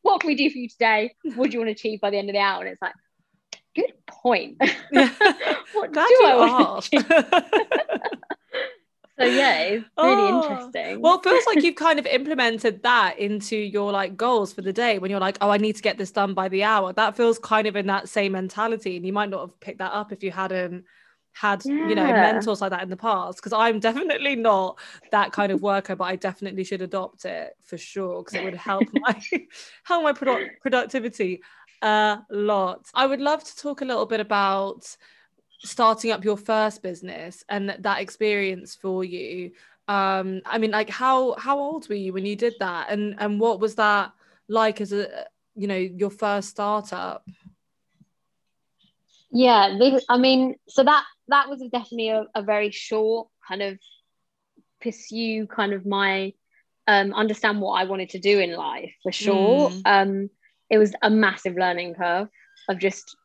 [0.03, 1.15] what can we do for you today?
[1.35, 2.63] What do you want to achieve by the end of the hour?
[2.63, 2.95] And it's like,
[3.75, 4.57] good point.
[4.91, 7.07] what Glad do I want to achieve?
[9.21, 11.01] So yeah, it's really Oh, interesting.
[11.03, 14.73] Well, it feels like you've kind of implemented that into your like goals for the
[14.73, 16.93] day when you're like, oh, I need to get this done by the hour.
[16.93, 18.97] That feels kind of in that same mentality.
[18.97, 20.85] And you might not have picked that up if you hadn't
[21.33, 23.39] had, you know, mentors like that in the past.
[23.39, 24.79] Because I'm definitely not
[25.11, 28.23] that kind of worker, but I definitely should adopt it for sure.
[28.23, 29.21] Because it would help my
[29.85, 31.43] help my produ- productivity
[31.83, 32.87] a lot.
[32.95, 34.97] I would love to talk a little bit about
[35.63, 39.53] starting up your first business and that experience for you.
[39.89, 42.91] Um i mean like how how old were you when you did that?
[42.91, 44.13] And and what was that
[44.49, 47.27] like as a you know your first startup?
[49.31, 53.79] Yeah this, i mean so that that was definitely a, a very short kind of
[54.81, 56.33] pursue kind of my
[56.87, 59.71] um understand what i wanted to do in life for sure.
[59.71, 59.83] Mm.
[59.85, 60.31] um
[60.71, 62.29] it was a massive learning curve
[62.69, 63.17] of just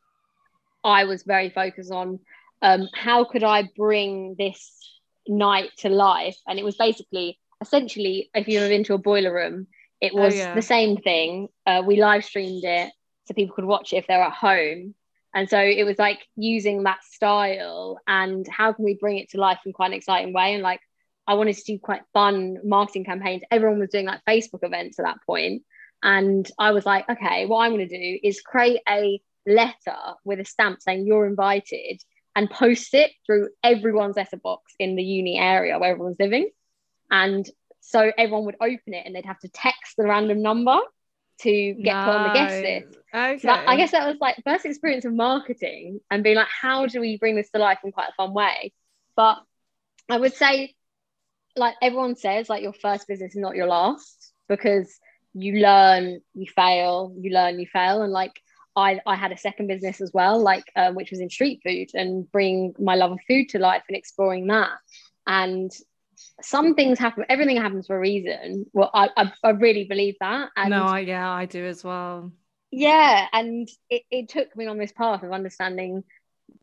[0.85, 2.19] i was very focused on
[2.61, 4.81] um how could i bring this
[5.27, 6.37] night to life?
[6.47, 9.67] And it was basically essentially if you've been to a boiler room
[10.01, 10.53] it Oh, was yeah.
[10.53, 11.47] the same thing.
[11.65, 12.91] Uh, we live streamed it
[13.25, 14.93] so people could watch it if they're at home.
[15.33, 19.39] And so it was like using that style and how can we bring it to
[19.39, 20.53] life in quite an exciting way?
[20.53, 20.81] And like
[21.27, 23.41] i wanted to do quite fun marketing campaigns.
[23.49, 25.63] Everyone was doing like facebook events at that point.
[26.03, 30.39] And i was like okay what i'm going to do is create a letter with
[30.39, 32.01] a stamp saying you're invited
[32.35, 36.49] and post it through everyone's letterbox in the uni area where everyone's living.
[37.09, 40.77] And so everyone would open it and they'd have to text the random number
[41.41, 42.97] to get put on the guest list.
[43.13, 46.47] Okay so that, I guess that was like first experience of marketing and being like,
[46.47, 48.73] how do we bring this to life in quite a fun way?
[49.15, 49.37] But
[50.09, 50.75] I would say,
[51.55, 54.99] like everyone says, like your first business is not your last because
[55.33, 58.41] you learn, you fail, you learn, you fail, and like
[58.75, 61.89] I I had a second business as well, like um, which was in street food
[61.93, 64.71] and bring my love of food to life and exploring that.
[65.27, 65.71] And
[66.41, 67.25] some things happen.
[67.29, 68.65] Everything happens for a reason.
[68.73, 70.49] Well, I I, I really believe that.
[70.55, 72.31] And no I, yeah i do as well
[72.71, 76.03] yeah and it, it took me on this path of understanding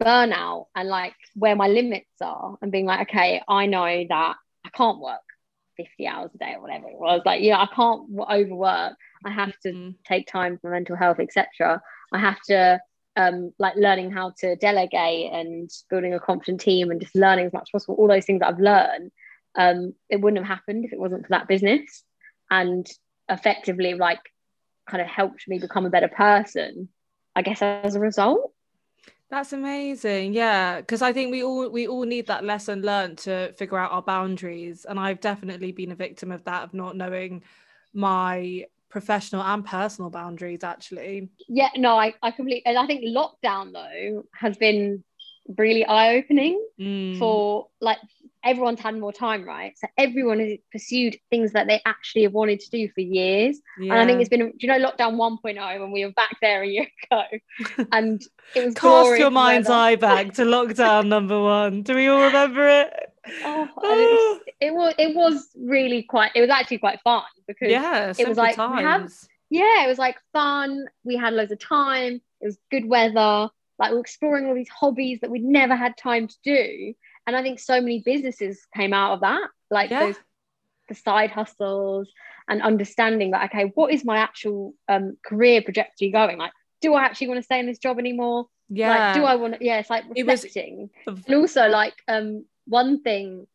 [0.00, 4.68] burnout and like where my limits are and being like okay i know that i
[4.70, 5.20] can't work
[5.76, 7.22] 50 hours a day or whatever it was.
[7.24, 8.94] Like yeah i can't overwork.
[9.24, 9.94] I have to Mhm.
[10.04, 11.80] take time for mental health etc
[12.12, 12.80] i have to
[13.16, 17.52] um like learning how to delegate and building a confident team and just learning as
[17.52, 17.96] much as possible.
[17.96, 19.10] All those things that i've learned
[19.56, 22.04] um it wouldn't have happened if it wasn't for that business.
[22.50, 22.86] And
[23.28, 24.20] effectively like
[24.88, 26.88] kind of helped me become a better person
[27.36, 28.52] i guess as a result
[29.32, 30.34] That's amazing.
[30.34, 33.90] Yeah, because I think we all we all need that lesson learned to figure out
[33.90, 37.42] our boundaries, and I've definitely been a victim of that of not knowing
[37.94, 40.62] my professional and personal boundaries.
[40.62, 45.02] Actually, yeah no i, I completely and i think lockdown though has been
[45.56, 47.18] really eye-opening Mm.
[47.18, 47.98] for like
[48.44, 52.58] everyone's had more time right so everyone has pursued things that they actually have wanted
[52.60, 55.92] to do for years and i think it's been do you know lockdown 1.0 when
[55.92, 57.22] we were back there a year ago
[57.92, 58.22] and
[58.54, 59.80] it was cast your mind's weather.
[59.80, 61.82] eye back to lockdown number one.
[61.82, 62.92] Do we all remember it?
[63.44, 67.70] oh, it, was, it was it was really quite it was actually quite fun because
[67.70, 69.12] yeah, it was like, have-
[69.50, 70.86] yeah, it was like fun.
[71.04, 72.20] We had loads of time.
[72.40, 73.50] It was good weather.
[73.78, 76.94] Like we we're exploring all these hobbies that we'd never had time to do.
[77.26, 80.06] And I think so many businesses came out of that, like yeah.
[80.06, 80.16] those
[80.88, 82.10] the side hustles
[82.48, 86.38] and understanding that okay, what is my actual um, career trajectory going?
[86.38, 88.46] Like, do I actually want to stay in this job anymore?
[88.68, 88.88] Yeah.
[88.88, 89.64] Like, do I want to?
[89.64, 90.90] Yeah, it's like reflecting.
[91.06, 91.24] It was...
[91.26, 93.46] and also, like, um, one thing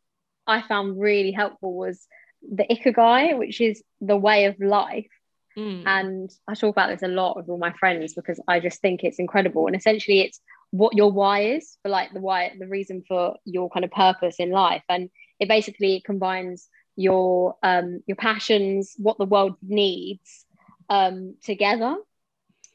[0.46, 2.08] I found really helpful was
[2.42, 5.10] the ikigai, which is the way of life.
[5.58, 5.84] Mm.
[5.86, 9.04] And I talk about this a lot with all my friends because I just think
[9.04, 9.66] it's incredible.
[9.66, 10.40] And essentially, it's
[10.72, 14.36] what your why is for like the why, the reason for your kind of purpose
[14.40, 14.84] in life.
[14.90, 20.46] And it basically combines your um, your passions, what the world needs
[20.90, 21.96] um, together,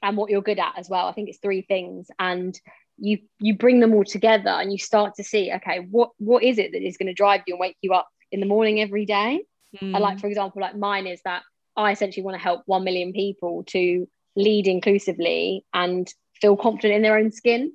[0.03, 1.07] and what you're good at as well.
[1.07, 2.59] I think it's three things, and
[2.99, 6.59] you you bring them all together, and you start to see, okay, what what is
[6.59, 9.07] it that is going to drive you and wake you up in the morning every
[9.07, 9.45] day?
[9.77, 9.95] Mm.
[9.95, 11.43] And like for example, like mine is that
[11.77, 16.09] I essentially want to help 1 million people to lead inclusively and
[16.41, 17.73] feel confident in their own skin.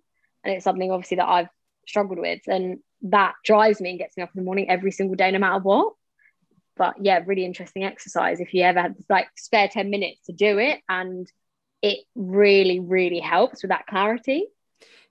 [0.48, 1.50] And it's something obviously that I've
[1.88, 2.42] struggled with.
[2.48, 5.40] And that drives me and gets me up in the morning every single day, no
[5.40, 5.94] matter what.
[6.78, 10.58] But yeah, really interesting exercise if you ever had like spare 10 minutes to do
[10.58, 10.80] it.
[10.88, 11.32] And
[11.82, 14.48] it really, really helps with that clarity.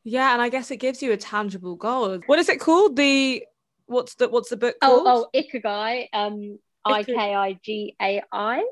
[0.05, 2.21] Yeah, and I guess it gives you a tangible goal.
[2.27, 2.97] What is it called?
[2.97, 3.45] The
[3.87, 5.07] what's the what's the book oh, called?
[5.07, 6.07] Oh, oh, Ikigai.
[6.13, 8.65] Um, I K I G A I.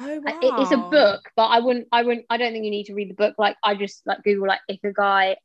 [0.00, 0.38] Oh wow.
[0.42, 2.94] It, it's a book, but I wouldn't I wouldn't I don't think you need to
[2.94, 3.34] read the book.
[3.38, 5.36] Like I just like Google like Ikigai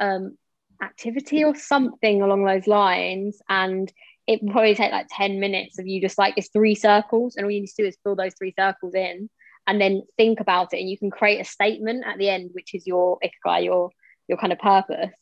[0.00, 0.36] um
[0.82, 3.40] activity or something along those lines.
[3.48, 3.92] And
[4.26, 7.50] it probably take like 10 minutes of you just like it's three circles, and all
[7.50, 9.28] you need to do is fill those three circles in
[9.66, 10.80] and then think about it.
[10.80, 13.90] And you can create a statement at the end, which is your Ikigai, your
[14.26, 15.14] your kind of purpose.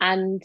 [0.00, 0.42] And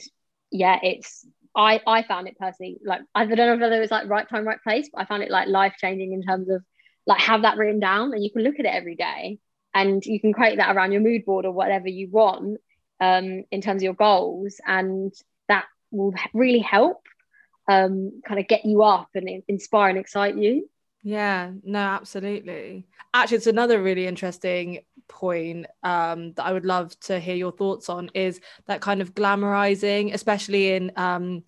[0.51, 4.09] yeah, it's I I found it personally like I don't know whether it was like
[4.09, 6.63] right time, right place, but I found it like life changing in terms of
[7.05, 9.39] like have that written down and you can look at it every day
[9.73, 12.59] and you can create that around your mood board or whatever you want
[13.03, 15.13] um, in terms of your goals and
[15.47, 17.01] that will really help
[17.67, 20.69] um, kind of get you up and inspire and excite you
[21.03, 27.19] yeah no absolutely actually it's another really interesting point um, that i would love to
[27.19, 31.43] hear your thoughts on is that kind of glamorizing especially in um,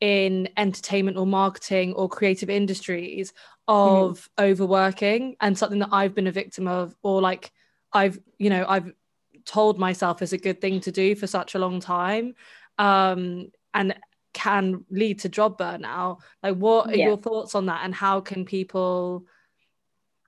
[0.00, 3.32] in entertainment or marketing or creative industries
[3.68, 4.44] of mm.
[4.44, 7.50] overworking and something that I've been a victim of or like
[7.92, 8.92] I've you know I've
[9.46, 12.34] told myself is a good thing to do for such a long time
[12.78, 13.94] um and
[14.32, 17.06] can lead to job burnout like what are yeah.
[17.06, 19.24] your thoughts on that and how can people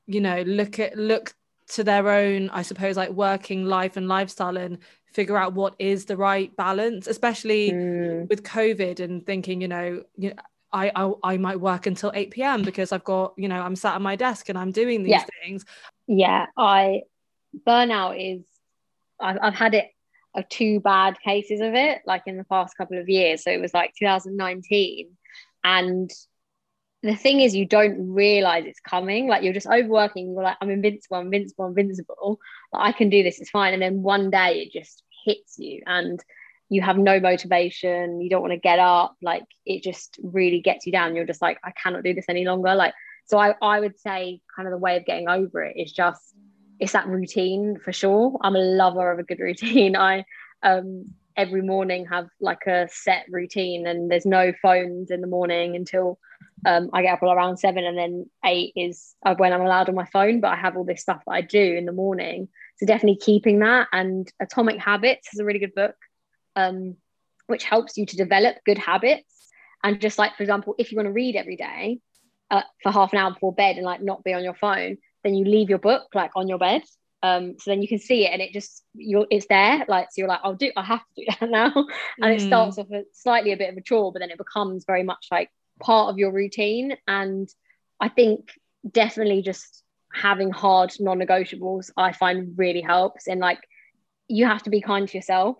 [0.06, 1.34] you know look at look
[1.66, 4.78] to their own i suppose like working life and lifestyle and
[5.12, 8.26] figure out what is the right balance especially mm.
[8.30, 12.30] with covid and thinking you know you know I, I, I might work until 8
[12.30, 12.62] p.m.
[12.62, 15.24] because I've got, you know, I'm sat at my desk and I'm doing these yeah.
[15.42, 15.64] things.
[16.06, 17.04] Yeah, I
[17.66, 18.44] burnout is
[19.20, 19.86] I've, I've had it
[20.34, 23.42] of two bad cases of it, like in the past couple of years.
[23.44, 25.10] So it was like 2019.
[25.64, 26.10] And
[27.02, 29.28] the thing is, you don't realize it's coming.
[29.28, 30.32] Like you're just overworking.
[30.32, 32.40] You're like, I'm invincible, invincible, invincible.
[32.72, 33.72] Like, I can do this, it's fine.
[33.72, 35.82] And then one day it just hits you.
[35.86, 36.20] And
[36.68, 40.84] you have no motivation, you don't want to get up, like it just really gets
[40.84, 41.16] you down.
[41.16, 42.74] You're just like, I cannot do this any longer.
[42.74, 42.92] Like,
[43.24, 46.34] so I, I would say kind of the way of getting over it is just
[46.78, 48.38] it's that routine for sure.
[48.42, 49.96] I'm a lover of a good routine.
[50.10, 50.24] I
[50.62, 55.76] um every morning have like a set routine and there's no phones in the morning
[55.76, 56.18] until
[56.66, 59.94] um, I get up around seven and then eight is uh, when I'm allowed on
[59.94, 62.48] my phone, but I have all this stuff that I do in the morning.
[62.78, 65.94] So definitely keeping that and Atomic Habits is a really good book
[66.58, 66.96] um,
[67.46, 69.48] which helps you to develop good habits.
[69.82, 72.00] And just like, for example, if you want to read every day
[72.50, 75.34] uh, for half an hour before bed and like not be on your phone, then
[75.34, 76.82] you leave your book like on your bed.
[77.22, 80.20] Um, so then you can see it and it just you're it's there like so
[80.20, 82.36] you're like I'll do I have to do that now and mm.
[82.36, 85.02] it starts off a, slightly a bit of a chore but then it becomes very
[85.02, 85.50] much like
[85.80, 87.48] part of your routine and
[87.98, 88.50] I think
[88.88, 89.82] definitely just
[90.12, 93.58] having hard non-negotiables I find really helps and like
[94.28, 95.56] you have to be kind to yourself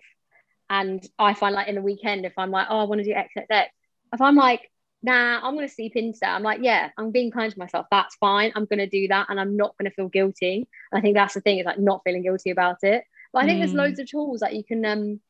[0.70, 3.12] and I find like in the weekend, if I'm like, oh, I want to do
[3.12, 3.70] X, X, X,
[4.12, 4.70] if I'm like,
[5.02, 7.86] nah, I'm going to sleep in today, I'm like, yeah, I'm being kind to myself.
[7.90, 8.52] That's fine.
[8.54, 9.26] I'm going to do that.
[9.28, 10.68] And I'm not going to feel guilty.
[10.90, 13.04] And I think that's the thing is like not feeling guilty about it.
[13.32, 13.60] But I think mm.
[13.60, 15.20] there's loads of tools that you can, um,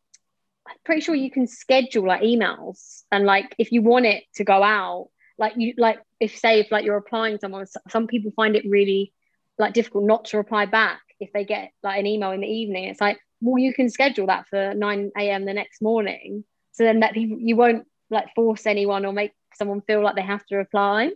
[0.66, 4.44] I'm pretty sure you can schedule like emails and like if you want it to
[4.44, 5.08] go out,
[5.38, 9.12] like you, like if say if like you're applying someone, some people find it really
[9.58, 12.84] like difficult not to reply back if they get like an email in the evening.
[12.84, 15.44] It's like, well, you can schedule that for 9 a.m.
[15.44, 16.44] the next morning.
[16.72, 20.22] So then that people, you won't like force anyone or make someone feel like they
[20.22, 21.10] have to reply.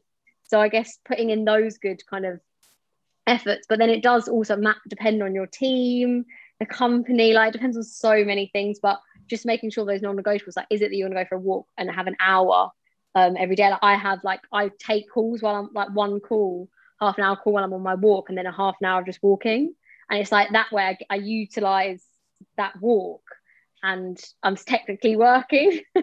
[0.45, 2.41] So I guess putting in those good kind of
[3.27, 6.25] efforts but then it does also map depend on your team
[6.59, 10.57] the company like it depends on so many things but just making sure those non-negotiables
[10.57, 12.71] like is it that you want to go for a walk and have an hour
[13.15, 16.69] um, every day like i have like i take calls while i'm like one call
[17.01, 19.01] half an hour call while i'm on my walk and then a half an hour
[19.01, 19.73] of just walking
[20.11, 22.05] and it's like that way i, I utilize
[22.57, 23.23] that walk
[23.83, 25.81] and I'm technically working.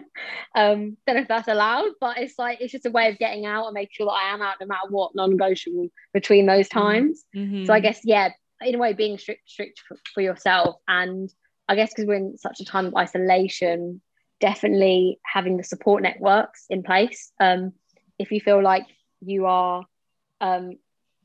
[0.54, 3.46] um, don't know if that's allowed, but it's like it's just a way of getting
[3.46, 6.78] out and make sure that I am out no matter what, non-negotiable between those mm-hmm.
[6.78, 7.24] times.
[7.34, 7.64] Mm-hmm.
[7.64, 11.32] So I guess yeah, in a way, being strict strict for, for yourself, and
[11.68, 14.00] I guess because we're in such a time of isolation,
[14.40, 17.32] definitely having the support networks in place.
[17.40, 17.72] Um,
[18.18, 18.86] if you feel like
[19.20, 19.84] you are
[20.40, 20.72] um,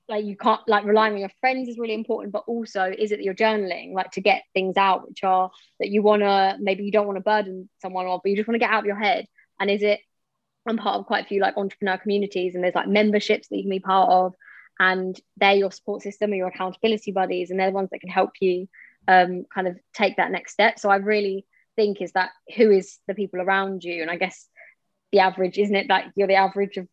[0.07, 3.17] like you can't like relying on your friends is really important but also is it
[3.17, 5.49] that you're journaling like to get things out which are
[5.79, 8.47] that you want to maybe you don't want to burden someone or but you just
[8.47, 9.25] want to get out of your head?
[9.59, 9.99] And is it
[10.67, 13.63] i'm part of quite a few like entrepreneur communities and there's like memberships that you
[13.63, 14.33] can be part of
[14.79, 18.09] and they're your support system or your accountability buddies and they're the ones that can
[18.09, 18.67] help you
[19.07, 20.79] um, kind of take that next step.
[20.79, 21.45] So i really
[21.75, 24.01] think is that who is the people around you?
[24.01, 24.47] And i guess
[25.11, 26.87] the average isn't it that you're the average of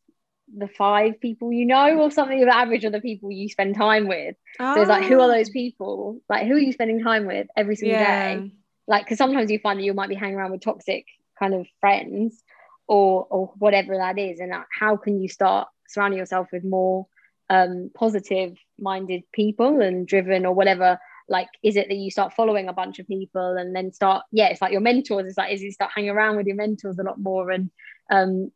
[0.57, 4.07] the five people you know or something of average of the people you spend time
[4.07, 4.75] with oh.
[4.75, 5.53] so it's like who are those ah.
[5.53, 8.37] people like who are you spending time with every single yeah.
[8.37, 8.53] day
[8.87, 11.07] like because sometimes you find that you might be hanging around with toxic
[11.39, 12.43] kind of friends
[12.87, 17.07] or or whatever that is and how can you start surrounding yourself with more
[17.51, 20.99] um, positive minded people and driven or whatever
[21.29, 24.49] like is it that you start following a bunch of people and then start yeah
[24.49, 27.03] it's like your mentors it's like is you start hanging around with your mentors a
[27.03, 27.71] lot more and
[28.11, 28.51] um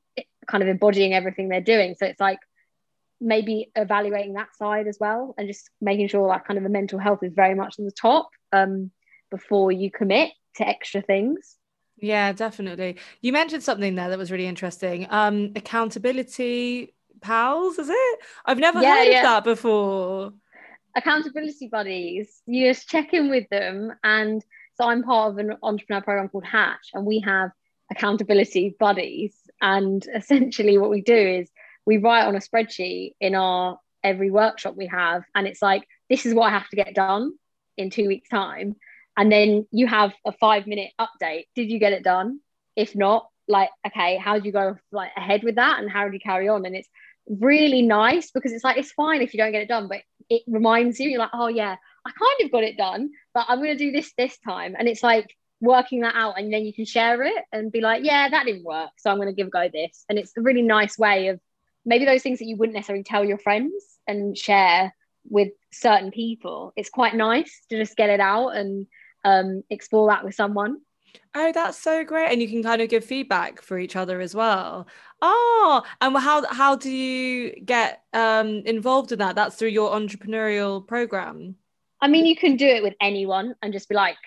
[0.46, 1.94] kind of embodying everything they're doing.
[1.98, 2.38] So it's like
[3.20, 6.98] maybe evaluating that side as well and just making sure that kind of the mental
[6.98, 8.90] health is very much on the top um,
[9.30, 11.56] before you commit to extra things.
[11.98, 12.96] Yeah, definitely.
[13.22, 15.06] You mentioned something there that was really interesting.
[15.08, 18.18] Um, accountability pals, is it?
[18.44, 19.18] I've never yeah, heard yeah.
[19.18, 20.32] of that before.
[20.94, 22.42] Accountability buddies.
[22.46, 23.92] You just check in with them.
[24.04, 24.44] And
[24.74, 27.50] so I'm part of an entrepreneur program called Hatch, and we have
[27.90, 31.50] accountability buddies and essentially, what we do is
[31.84, 36.26] we write on a spreadsheet in our every workshop we have, and it's like, this
[36.26, 37.32] is what I have to get done
[37.76, 38.76] in two weeks' time.
[39.16, 41.46] And then you have a five minute update.
[41.54, 42.40] Did you get it done?
[42.76, 46.14] If not, like, okay, how do you go like ahead with that, and how do
[46.14, 46.66] you carry on?
[46.66, 46.88] And it's
[47.28, 50.42] really nice because it's like it's fine if you don't get it done, but it
[50.46, 53.76] reminds you, you're like, oh yeah, I kind of got it done, but I'm going
[53.76, 54.76] to do this this time.
[54.78, 58.04] And it's like working that out and then you can share it and be like
[58.04, 60.40] yeah that didn't work so i'm going to give a go this and it's a
[60.42, 61.40] really nice way of
[61.84, 63.72] maybe those things that you wouldn't necessarily tell your friends
[64.06, 64.94] and share
[65.28, 68.86] with certain people it's quite nice to just get it out and
[69.24, 70.76] um, explore that with someone
[71.34, 72.30] Oh, that's so great.
[72.30, 74.86] And you can kind of give feedback for each other as well.
[75.22, 79.34] Oh, and how how do you get um, involved in that?
[79.34, 81.56] That's through your entrepreneurial program.
[82.00, 84.18] I mean, you can do it with anyone and just be like,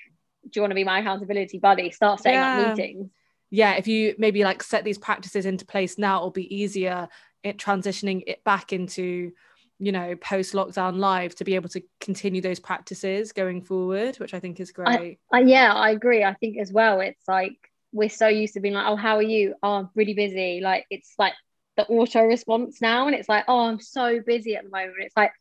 [0.56, 1.92] you want to be my accountability buddy?
[1.92, 2.62] Start setting yeah.
[2.62, 3.10] up meetings.
[3.52, 7.10] Yeah, if you maybe like set these practices into place now, it'll be easier
[7.44, 9.32] it transitioning it back into
[9.80, 14.34] you know post lockdown live to be able to continue those practices going forward which
[14.34, 14.88] i think is great.
[14.88, 16.24] I, I, yeah i agree.
[16.24, 17.56] I think as well it's like
[17.92, 19.56] we're so used to being like oh how are you?
[19.64, 20.60] Oh i'm really busy.
[20.62, 21.34] Like it's like
[21.78, 24.98] the auto response now and it's like oh i'm so busy at the moment.
[25.00, 25.32] It's like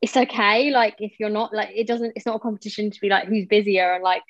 [0.00, 0.70] it's okay.
[0.70, 3.46] Like if you're not like it doesn't it's not a competition to be like who's
[3.46, 3.94] busier?
[3.94, 4.22] And like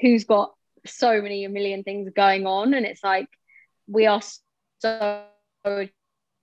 [0.00, 0.52] who's got
[0.84, 2.74] so many a million things going on.
[2.74, 3.28] And it's like
[3.86, 4.22] we are
[4.80, 5.24] so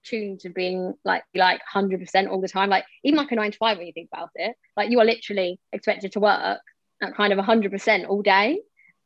[0.04, 2.70] tuned to being like like 100% all the time.
[2.70, 5.06] Like even like a 9 to 5 when you think about it like you are
[5.06, 6.60] literally expected to work
[7.01, 8.60] at kind of 100% all day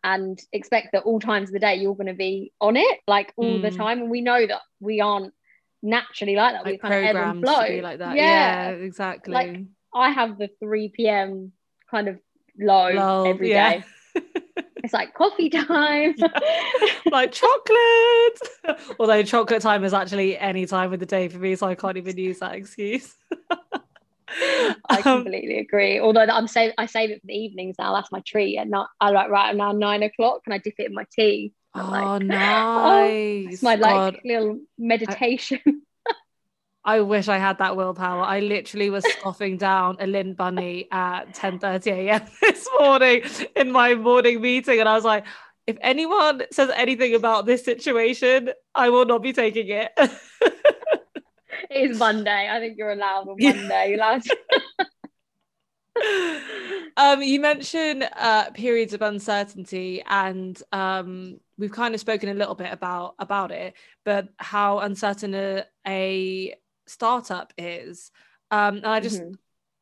[0.04, 3.34] and expect that all times of the day you're going to be on it like
[3.36, 3.62] all mm.
[3.62, 4.00] the time.
[4.02, 5.34] And we know that we aren't
[5.82, 6.64] naturally like that.
[6.64, 7.82] Like we kind of ebb and flow.
[7.82, 8.16] like that.
[8.16, 9.34] Yeah, yeah exactly.
[9.34, 9.60] Like
[9.94, 11.52] I have the 3 p.m.
[11.90, 12.20] kind of
[12.60, 13.80] low Lull, every yeah.
[13.80, 13.84] day
[14.84, 16.16] it's like coffee time
[17.12, 21.68] like chocolate although chocolate time is actually any time of the day for me so
[21.68, 23.16] i can't even use that excuse
[24.90, 26.00] I um, completely agree.
[26.00, 27.94] Although I'm save, I save it for the evenings now.
[27.94, 28.58] That's my treat.
[28.58, 31.54] And not I like right now nine o'clock, and I dip it in my tea.
[31.74, 33.46] I'm oh, like, nice!
[33.48, 34.20] Oh, it's my like God.
[34.26, 35.62] little meditation.
[35.66, 35.72] I,
[36.88, 38.22] I wish I had that willpower.
[38.24, 42.22] I literally was scoffing down a Lindt bunny at 10:30 a.m.
[42.42, 43.24] this morning
[43.58, 45.26] in my morning meeting, and I was like,
[45.68, 49.92] if anyone says anything about this situation, I will not be taking it.
[49.98, 50.54] it
[51.70, 52.48] is Monday.
[52.50, 54.24] I think you're allowed on Monday, lad.
[56.96, 62.56] um, you mentioned uh, periods of uncertainty, and um, we've kind of spoken a little
[62.56, 63.74] bit about about it,
[64.06, 66.56] but how uncertain a, a
[66.88, 68.12] startup is.
[68.52, 69.34] Um, and I just mm-hmm.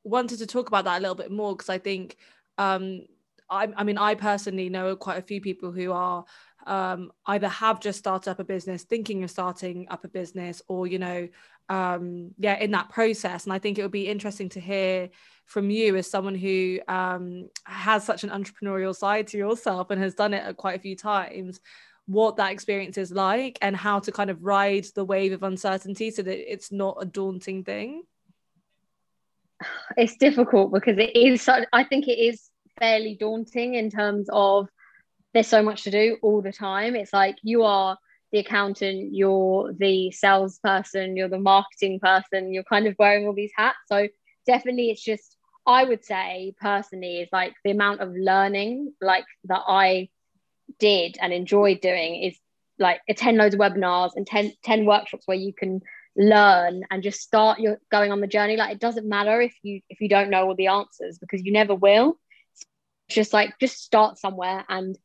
[0.03, 2.17] wanted to talk about that a little bit more because I think
[2.57, 3.01] um,
[3.49, 6.25] I, I mean I personally know quite a few people who are
[6.65, 10.87] um, either have just started up a business, thinking of starting up a business, or
[10.87, 11.27] you know,
[11.69, 13.43] um, yeah, in that process.
[13.43, 15.09] And I think it would be interesting to hear
[15.45, 20.15] from you as someone who um, has such an entrepreneurial side to yourself and has
[20.15, 21.59] done it quite a few times
[22.07, 26.11] what that experience is like and how to kind of ride the wave of uncertainty
[26.11, 28.03] so that it's not a daunting thing.
[29.97, 34.67] It's difficult because it is i think it is fairly daunting in terms of
[35.33, 36.95] there's so much to do all the time.
[36.95, 37.97] It's like you are
[38.31, 43.51] the accountant you're the salesperson you're the marketing person you're kind of wearing all these
[43.55, 43.77] hats.
[43.87, 44.07] So
[44.45, 49.61] definitely it's just i would say personally is like the amount of learning like that
[49.67, 50.07] i
[50.79, 52.37] did and enjoyed doing is
[52.77, 55.81] like attend loads of webinars and 10, 10 workshops where you can
[56.17, 58.57] learn and just start your going on the journey.
[58.57, 61.51] Like it doesn't matter if you if you don't know all the answers because you
[61.51, 62.19] never will.
[63.09, 64.97] Just like just start somewhere and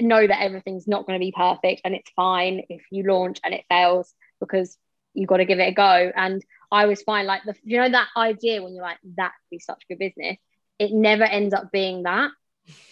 [0.00, 3.54] know that everything's not going to be perfect and it's fine if you launch and
[3.54, 4.76] it fails because
[5.14, 6.12] you've got to give it a go.
[6.14, 9.50] And i always find like the you know that idea when you're like that could
[9.50, 10.36] be such good business
[10.78, 12.30] it never ends up being that.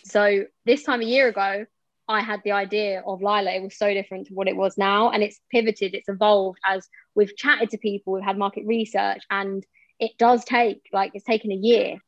[0.05, 1.67] So this time a year ago
[2.09, 5.11] I had the idea of Lila, it was so different to what it was now.
[5.11, 9.65] And it's pivoted, it's evolved as we've chatted to people, we've had market research, and
[9.99, 11.99] it does take like it's taken a year.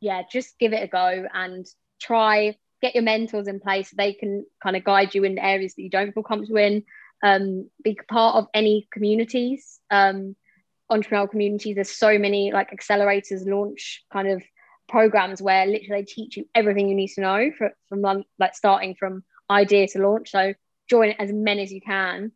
[0.00, 1.66] Yeah, just give it a go and
[2.00, 5.74] try, get your mentors in place so they can kind of guide you in areas
[5.74, 6.84] that you don't feel comfortable in.
[7.22, 10.36] Um, be part of any communities, um,
[10.92, 11.76] entrepreneurial communities.
[11.76, 14.42] There's so many like accelerators, launch kind of
[14.86, 18.94] programs where literally they teach you everything you need to know for, from like starting
[18.94, 20.30] from idea to launch.
[20.30, 20.54] So
[20.88, 22.32] join as many as you can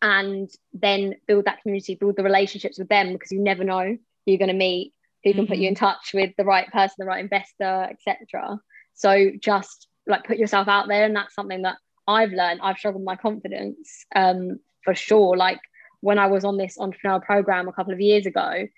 [0.00, 3.98] and then build that community, build the relationships with them because you never know who
[4.26, 5.52] you're going to meet, who can mm-hmm.
[5.52, 5.84] put you in mm-hmm.
[5.84, 8.60] touch with the right person, the right investor, etc.
[8.94, 11.76] So just like put yourself out there, and that's something that
[12.06, 12.60] I've learned.
[12.62, 15.36] I've struggled with my confidence um, for sure.
[15.36, 15.60] Like
[16.00, 18.68] when I was on this entrepreneurial program a couple of years ago,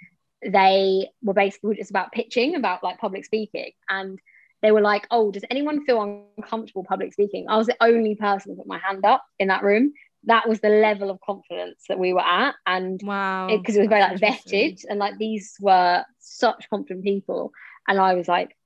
[0.44, 4.18] they were basically just about pitching, about like public speaking, and
[4.62, 8.52] they were like, "Oh, does anyone feel uncomfortable public speaking?" I was the only person
[8.52, 9.92] to put my hand up in that room.
[10.24, 13.82] That was the level of confidence that we were at, and wow, because it, it,
[13.82, 17.52] was very like vetted, and like these were such confident people,
[17.88, 18.56] and I was like,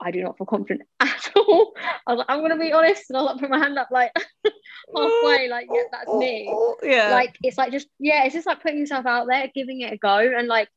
[0.00, 1.74] I do not feel confident at all.
[2.06, 4.12] I was like, I'm gonna be honest, and I'll like, put my hand up like
[4.96, 6.52] halfway, like yeah, that's me.
[6.82, 9.92] Yeah, like it's like just yeah, it's just like putting yourself out there, giving it
[9.92, 10.68] a go, and like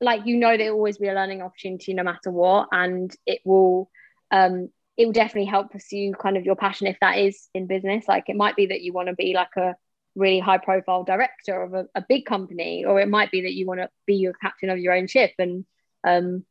[0.00, 3.40] like you know there will always be a learning opportunity no matter what, and it
[3.44, 3.90] will
[4.30, 8.06] um, it will definitely help pursue kind of your passion if that is in business.
[8.08, 9.76] Like it might be that you want to be like a
[10.14, 13.66] really high profile director of a, a, big company, or it might be that you
[13.66, 15.64] want to be your captain of your own ship and
[16.02, 16.44] um,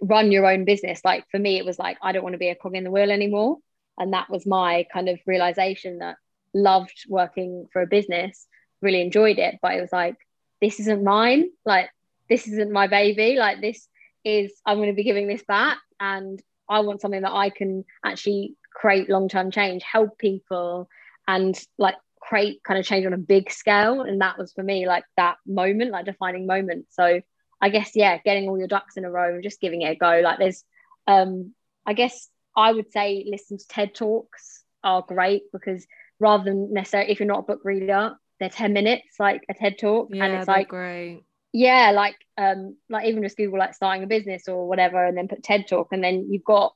[0.00, 1.00] run your own business.
[1.04, 2.90] Like for me, it was like, I don't want to be a cog in the
[2.90, 3.58] wheel anymore.
[3.96, 6.16] And that was my kind of realization that
[6.52, 8.46] loved working for a business,
[8.82, 10.16] really enjoyed it, but it was like,
[10.60, 11.50] this isn't mine.
[11.64, 11.90] Like,
[12.28, 13.36] this isn't my baby.
[13.36, 13.86] Like, this
[14.24, 15.78] is, I'm going to be giving this back.
[16.00, 20.88] And I want something that I can actually create long term change, help people,
[21.26, 24.02] and like create kind of change on a big scale.
[24.02, 26.86] And that was for me like that moment, like defining moment.
[26.90, 27.20] So
[27.60, 29.96] I guess yeah, getting all your ducks in a row and just giving it a
[29.96, 30.20] go.
[30.22, 30.64] Like there's,
[31.06, 31.54] um,
[31.86, 35.86] I guess I would say listen to TED talks are great because
[36.20, 39.78] rather than necessarily if you're not a book reader, they're 10 minutes like a TED
[39.78, 44.02] talk, yeah, and it's like great yeah like um like even just google like starting
[44.02, 46.74] a business or whatever and then put ted talk and then you've got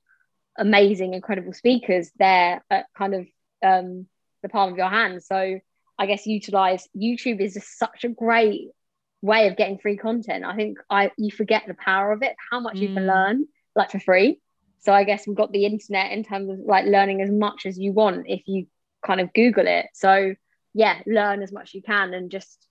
[0.56, 3.26] amazing incredible speakers there at kind of
[3.62, 4.06] um
[4.42, 5.58] the palm of your hand so
[5.98, 8.68] i guess utilize youtube is just such a great
[9.20, 12.60] way of getting free content i think i you forget the power of it how
[12.60, 12.82] much mm.
[12.82, 13.08] you can mm.
[13.08, 14.40] learn like for free
[14.78, 17.76] so i guess we've got the internet in terms of like learning as much as
[17.76, 18.68] you want if you
[19.04, 20.34] kind of google it so
[20.72, 22.67] yeah learn as much as you can and just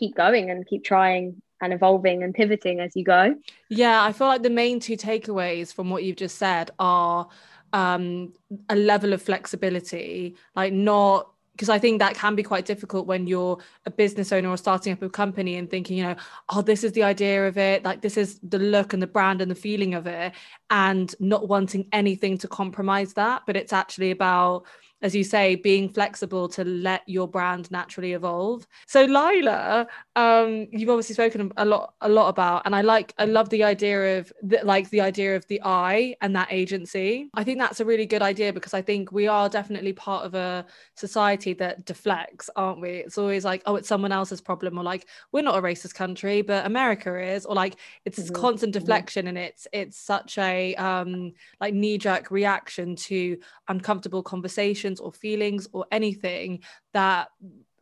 [0.00, 3.34] keep going and keep trying and evolving and pivoting as you go.
[3.68, 7.28] Yeah, I feel like the main two takeaways from what you've just said are
[7.72, 8.32] um,
[8.68, 11.30] a level of flexibility, like not
[11.60, 14.94] because I think that can be quite difficult when you're a business owner or starting
[14.94, 16.16] up a company and thinking, you know,
[16.48, 19.42] oh, this is the idea of it, like this is the look and the brand
[19.42, 20.32] and the feeling of it,
[20.70, 23.42] and not wanting anything to compromise that.
[23.46, 24.64] But it's actually about
[25.02, 28.66] as you say, being flexible to let your brand naturally evolve.
[28.86, 29.86] So Lila,
[30.16, 33.64] um, you've obviously spoken a lot, a lot about, and I like, I love the
[33.64, 37.30] idea of the, like the idea of the I and that agency.
[37.34, 40.34] I think that's a really good idea because I think we are definitely part of
[40.34, 42.90] a society that deflects, aren't we?
[42.90, 46.42] It's always like, oh, it's someone else's problem, or like we're not a racist country,
[46.42, 48.40] but America is, or like it's this mm-hmm.
[48.40, 48.80] constant mm-hmm.
[48.80, 53.38] deflection, and it's it's such a um like knee jerk reaction to
[53.68, 56.62] uncomfortable conversations or feelings or anything
[56.92, 57.28] that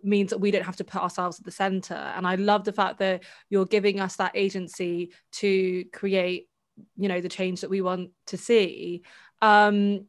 [0.03, 1.95] means that we don't have to put ourselves at the center.
[1.95, 6.49] And i love the fact that you're giving us that agency to create
[6.97, 9.03] you know the change that we want to see.
[9.43, 10.07] Um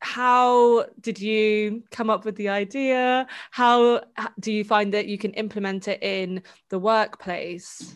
[0.00, 3.26] how did you come up with the idea?
[3.50, 4.02] How
[4.38, 7.94] do you find that you can implement it in the workplace?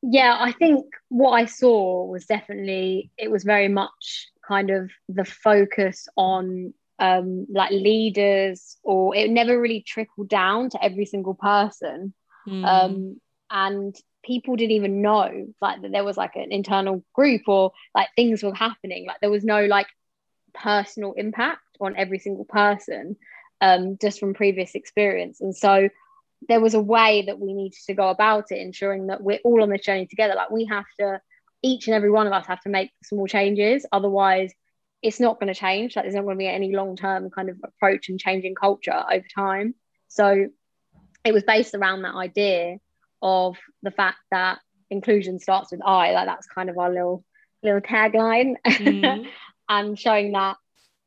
[0.00, 5.24] Yeah i think what i saw was definitely it was very much kind of the
[5.24, 12.14] focus on um, like leaders, or it never really trickled down to every single person.
[12.48, 12.64] Mm.
[12.64, 13.20] Um,
[13.50, 13.94] and
[14.24, 18.42] people didn't even know like that there was like an internal group or like things
[18.42, 19.06] were happening.
[19.06, 19.86] Like there was no like
[20.54, 23.16] personal impact on every single person
[23.60, 25.40] um, just from previous experience.
[25.40, 25.88] And so
[26.48, 29.62] there was a way that we needed to go about it, ensuring that we're all
[29.62, 30.34] on this journey together.
[30.34, 31.20] Like we have to,
[31.62, 33.84] each and every one of us have to make small changes.
[33.92, 34.52] Otherwise,
[35.02, 35.94] it's not going to change.
[35.94, 39.04] Like there's not going to be any long term kind of approach and changing culture
[39.10, 39.74] over time.
[40.08, 40.48] So
[41.24, 42.78] it was based around that idea
[43.22, 44.58] of the fact that
[44.90, 46.12] inclusion starts with I.
[46.12, 47.24] Like that's kind of our little
[47.62, 49.28] little tagline, mm-hmm.
[49.68, 50.56] and showing that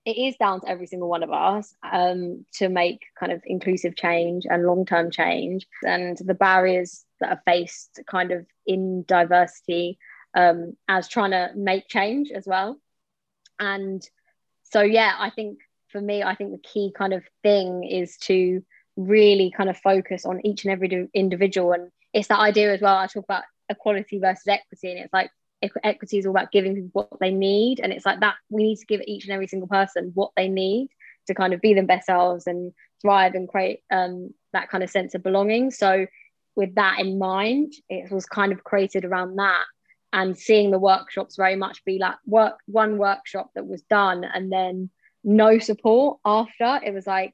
[0.03, 3.95] it is down to every single one of us um, to make kind of inclusive
[3.95, 9.97] change and long term change, and the barriers that are faced kind of in diversity
[10.33, 12.77] um, as trying to make change as well.
[13.59, 14.01] And
[14.63, 15.59] so, yeah, I think
[15.89, 18.63] for me, I think the key kind of thing is to
[18.95, 21.73] really kind of focus on each and every individual.
[21.73, 22.97] And it's that idea as well.
[22.97, 25.31] I talk about equality versus equity, and it's like
[25.83, 27.79] equity is all about giving people what they need.
[27.79, 30.47] And it's like that we need to give each and every single person what they
[30.47, 30.89] need
[31.27, 34.89] to kind of be their best selves and thrive and create um, that kind of
[34.89, 35.71] sense of belonging.
[35.71, 36.07] So,
[36.55, 39.63] with that in mind, it was kind of created around that
[40.13, 44.51] and seeing the workshops very much be like work one workshop that was done and
[44.51, 44.89] then
[45.23, 46.79] no support after.
[46.83, 47.33] It was like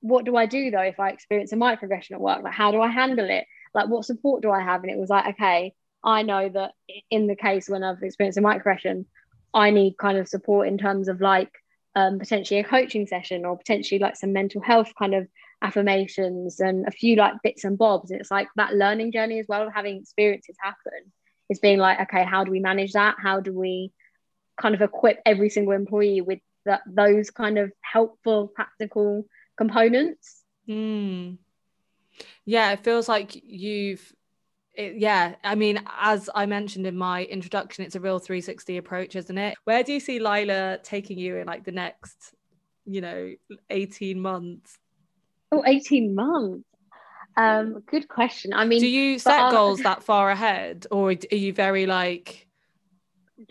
[0.00, 2.42] what do i do though if i experience a microaggression at work?
[2.42, 3.44] Like how do i handle it?
[3.74, 4.82] Like what support do i have?
[4.82, 6.72] And it was like okay i know that
[7.10, 9.04] in the case when i've experienced a microaggression
[9.52, 11.50] i need kind of support in terms of like
[11.96, 15.26] um, potentially a coaching session or potentially like some mental health kind of
[15.62, 18.12] affirmations and a few like bits and bobs.
[18.12, 21.12] It's like that learning journey as well of having experiences happen
[21.48, 23.16] is being like, okay, how do we manage that?
[23.18, 23.92] How do we
[24.60, 29.26] kind of equip every single employee with that those kind of helpful, practical
[29.56, 30.42] components?
[30.68, 31.38] Mm.
[32.44, 34.12] Yeah, it feels like you've
[34.78, 39.16] it, yeah, I mean, as I mentioned in my introduction, it's a real 360 approach,
[39.16, 39.56] isn't it?
[39.64, 42.32] Where do you see Lila taking you in like the next,
[42.86, 43.34] you know,
[43.70, 44.78] 18 months?
[45.50, 46.64] Oh, 18 months.
[47.38, 48.52] Um, good question.
[48.52, 49.52] I mean, do you set our...
[49.52, 52.48] goals that far ahead, or are you very like?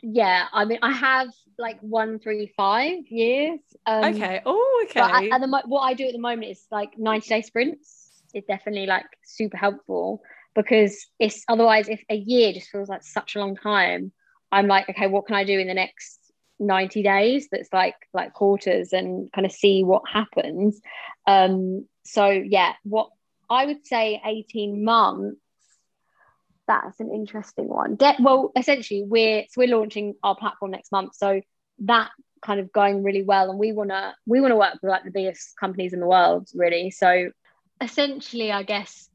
[0.03, 3.61] Yeah, I mean, I have like one, three, five years.
[3.85, 4.41] Um, okay.
[4.45, 4.99] Oh, okay.
[4.99, 8.11] But at, the what I do at the moment is like ninety day sprints.
[8.33, 10.21] It's definitely like super helpful
[10.53, 14.11] because it's otherwise if a year just feels like such a long time.
[14.51, 16.19] I'm like, okay, what can I do in the next
[16.59, 20.81] 90 days that's like like quarters and kind of see what happens
[21.27, 23.09] um so yeah what
[23.49, 25.39] I would say 18 months.
[26.67, 27.95] That's an interesting one.
[27.95, 31.41] De- well, essentially, we're so we're launching our platform next month, so
[31.79, 32.09] that
[32.41, 35.57] kind of going really well, and we wanna we wanna work with like the biggest
[35.57, 36.91] companies in the world, really.
[36.91, 37.31] So
[37.79, 39.09] essentially, I guess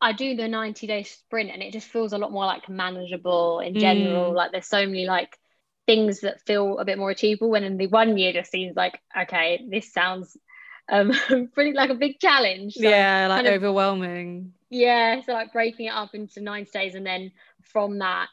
[0.00, 3.60] I do the 90 day sprint, and it just feels a lot more like manageable
[3.60, 4.32] in general.
[4.32, 4.36] Mm.
[4.36, 5.36] Like there's so many like
[5.86, 9.00] things that feel a bit more achievable when in the one year just seems like
[9.20, 10.36] okay this sounds
[10.90, 11.12] um
[11.54, 14.52] pretty like a big challenge so yeah like kind of, overwhelming.
[14.70, 17.32] Yeah so like breaking it up into nine days and then
[17.62, 18.28] from that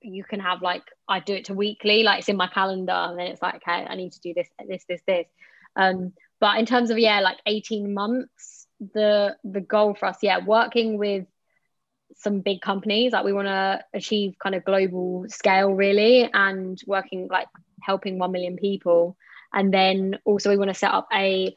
[0.00, 3.18] you can have like I do it to weekly like it's in my calendar and
[3.18, 5.26] then it's like okay I need to do this this this this.
[5.76, 10.44] Um but in terms of yeah like 18 months the the goal for us yeah
[10.44, 11.26] working with
[12.16, 17.28] some big companies like we want to achieve kind of global scale really and working
[17.30, 17.48] like
[17.84, 19.16] helping 1 million people.
[19.52, 21.54] And then also we want to set up a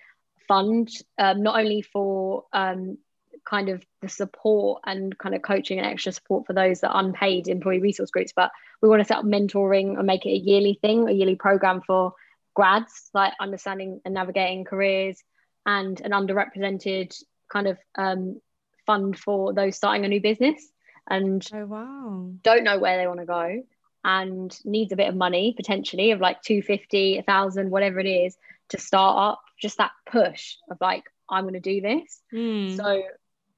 [0.48, 2.98] fund, um, not only for um,
[3.46, 7.04] kind of the support and kind of coaching and extra support for those that are
[7.04, 10.38] unpaid employee resource groups, but we want to set up mentoring and make it a
[10.38, 12.14] yearly thing, a yearly program for
[12.56, 15.22] grads, like understanding and navigating careers,
[15.66, 17.16] and an underrepresented
[17.52, 18.42] kind of um,
[18.86, 20.72] fund for those starting a new business
[21.10, 22.30] and oh, wow.
[22.42, 23.62] don't know where they want to go
[24.08, 28.38] and needs a bit of money potentially of like 250 a thousand whatever it is
[28.70, 32.76] to start up just that push of like i'm going to do this mm.
[32.76, 33.04] so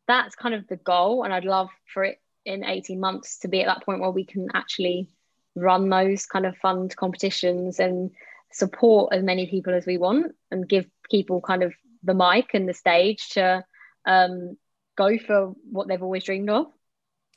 [0.07, 3.61] that's kind of the goal and i'd love for it in 18 months to be
[3.61, 5.07] at that point where we can actually
[5.55, 8.09] run those kind of fund competitions and
[8.51, 11.73] support as many people as we want and give people kind of
[12.03, 13.63] the mic and the stage to
[14.05, 14.57] um,
[14.97, 16.67] go for what they've always dreamed of.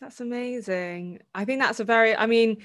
[0.01, 1.21] That's amazing.
[1.35, 2.59] I think that's a very, I mean,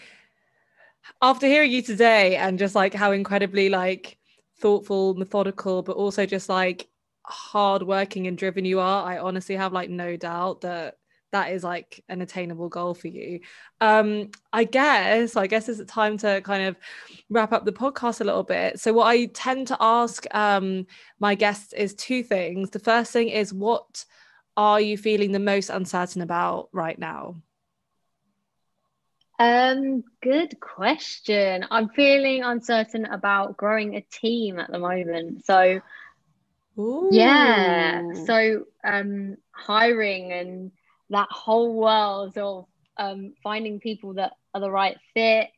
[1.21, 4.17] after hearing you today and just like how incredibly like
[4.59, 6.87] thoughtful, methodical, but also just like
[7.23, 10.95] hardworking and driven you are, I honestly have like no doubt that
[11.31, 13.41] that is like an attainable goal for you.
[13.81, 16.77] Um, I guess, I guess it's time to kind of
[17.29, 18.79] wrap up the podcast a little bit.
[18.79, 20.87] So, what I tend to ask um,
[21.19, 22.69] my guests is two things.
[22.69, 24.05] The first thing is, what
[24.55, 27.41] are you feeling the most uncertain about right now?
[29.39, 31.65] Um, good question.
[31.69, 35.45] I'm feeling uncertain about growing a team at the moment.
[35.45, 35.81] So,
[36.79, 37.09] Ooh.
[37.11, 38.01] yeah.
[38.25, 40.71] So, um, hiring and
[41.09, 42.65] that whole world of
[42.97, 45.49] um, finding people that are the right fit.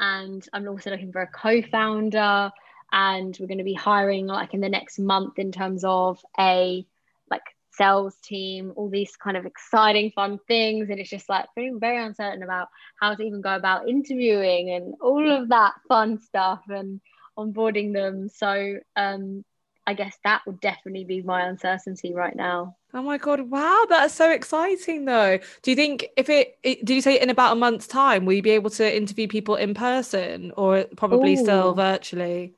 [0.00, 2.50] And I'm also looking for a co founder.
[2.92, 6.84] And we're going to be hiring like in the next month in terms of a
[7.30, 7.42] like
[7.80, 10.90] sales team, all these kind of exciting, fun things.
[10.90, 12.68] And it's just like feeling very uncertain about
[13.00, 17.00] how to even go about interviewing and all of that fun stuff and
[17.38, 18.28] onboarding them.
[18.28, 19.44] So um,
[19.86, 22.76] I guess that would definitely be my uncertainty right now.
[22.92, 23.40] Oh my god!
[23.42, 25.38] Wow, that's so exciting, though.
[25.62, 28.32] Do you think if it, it did you say in about a month's time, will
[28.32, 31.36] you be able to interview people in person or probably Ooh.
[31.36, 32.54] still virtually?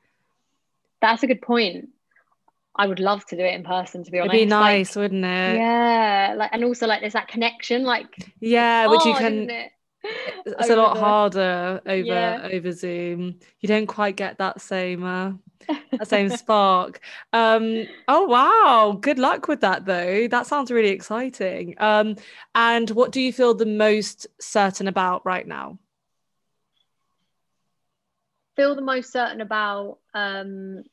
[1.01, 1.89] That's a good point.
[2.75, 4.03] I would love to do it in person.
[4.03, 5.55] To be honest, it'd be nice, like, wouldn't it?
[5.57, 8.07] Yeah, like and also like there's that connection, like
[8.39, 9.49] yeah, which you can.
[9.49, 9.71] It?
[10.45, 10.99] It's a lot the...
[10.99, 12.49] harder over yeah.
[12.51, 13.39] over Zoom.
[13.59, 15.03] You don't quite get that same.
[15.03, 15.33] Uh,
[15.91, 16.99] that same spark.
[17.31, 20.27] Um, oh wow, good luck with that though.
[20.27, 21.75] That sounds really exciting.
[21.77, 22.15] Um,
[22.55, 25.77] and what do you feel the most certain about right now?
[28.55, 30.83] Feel the most certain about um,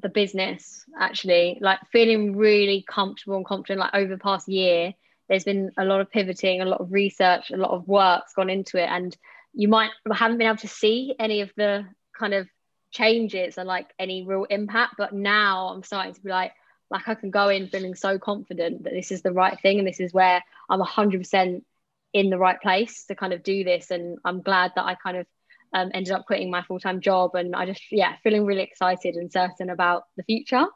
[0.00, 3.80] the business actually, like feeling really comfortable and confident.
[3.80, 4.94] Like over the past year,
[5.28, 8.50] there's been a lot of pivoting, a lot of research, a lot of work's gone
[8.50, 9.16] into it, and
[9.52, 11.86] you might haven't been able to see any of the
[12.18, 12.48] kind of
[12.90, 14.94] changes and like any real impact.
[14.98, 16.52] But now I'm starting to be like,
[16.90, 19.86] like I can go in feeling so confident that this is the right thing and
[19.86, 21.62] this is where I'm 100%
[22.12, 23.90] in the right place to kind of do this.
[23.90, 25.26] And I'm glad that I kind of
[25.74, 29.16] um, ended up quitting my full time job and I just, yeah, feeling really excited
[29.16, 30.66] and certain about the future.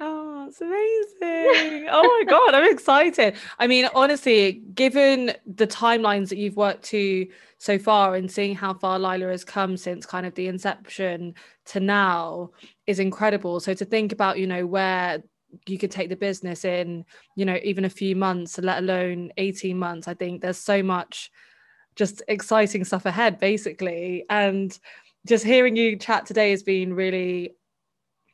[0.00, 1.88] Oh, it's amazing.
[1.90, 3.36] oh my God, I'm excited.
[3.58, 7.26] I mean, honestly, given the timelines that you've worked to
[7.58, 11.34] so far and seeing how far Lila has come since kind of the inception
[11.66, 12.50] to now
[12.86, 13.58] is incredible.
[13.60, 15.22] So to think about, you know, where
[15.66, 19.76] you could take the business in, you know, even a few months, let alone 18
[19.76, 21.30] months, I think there's so much
[21.98, 24.24] just exciting stuff ahead, basically.
[24.30, 24.78] And
[25.26, 27.54] just hearing you chat today has been really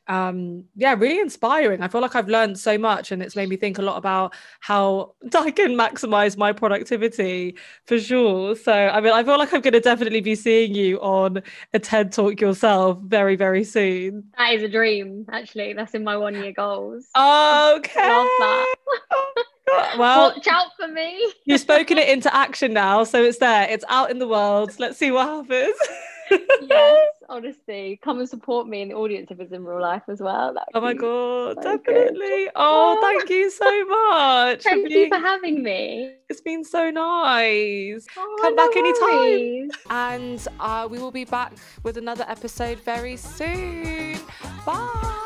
[0.07, 1.81] um yeah really inspiring.
[1.81, 4.35] I feel like i've learned so much and it's made me think a lot about
[4.61, 7.57] how i can maximize my productivity
[7.87, 8.55] for sure.
[8.55, 11.43] So i mean i feel like i'm going to definitely be seeing you on
[11.73, 14.25] a ted talk yourself very very soon.
[14.37, 15.73] That is a dream actually.
[15.73, 17.07] That's in my one year goals.
[17.17, 18.09] Okay.
[18.09, 18.75] Love that
[19.99, 23.85] well watch out for me you've spoken it into action now so it's there it's
[23.89, 25.77] out in the world let's see what happens
[26.63, 30.21] yes, honestly, come and support me in the audience if it's in real life as
[30.21, 30.55] well.
[30.75, 32.49] oh my god, so definitely.
[32.55, 34.63] Oh, thank you so much.
[34.63, 35.01] thank for being...
[35.01, 36.15] you for having me.
[36.29, 38.07] It's been so nice.
[38.17, 39.71] Oh, come no back anytime.
[39.91, 41.53] And uh, we will be back
[41.83, 44.19] with another episode very soon.
[44.65, 45.21] Bye.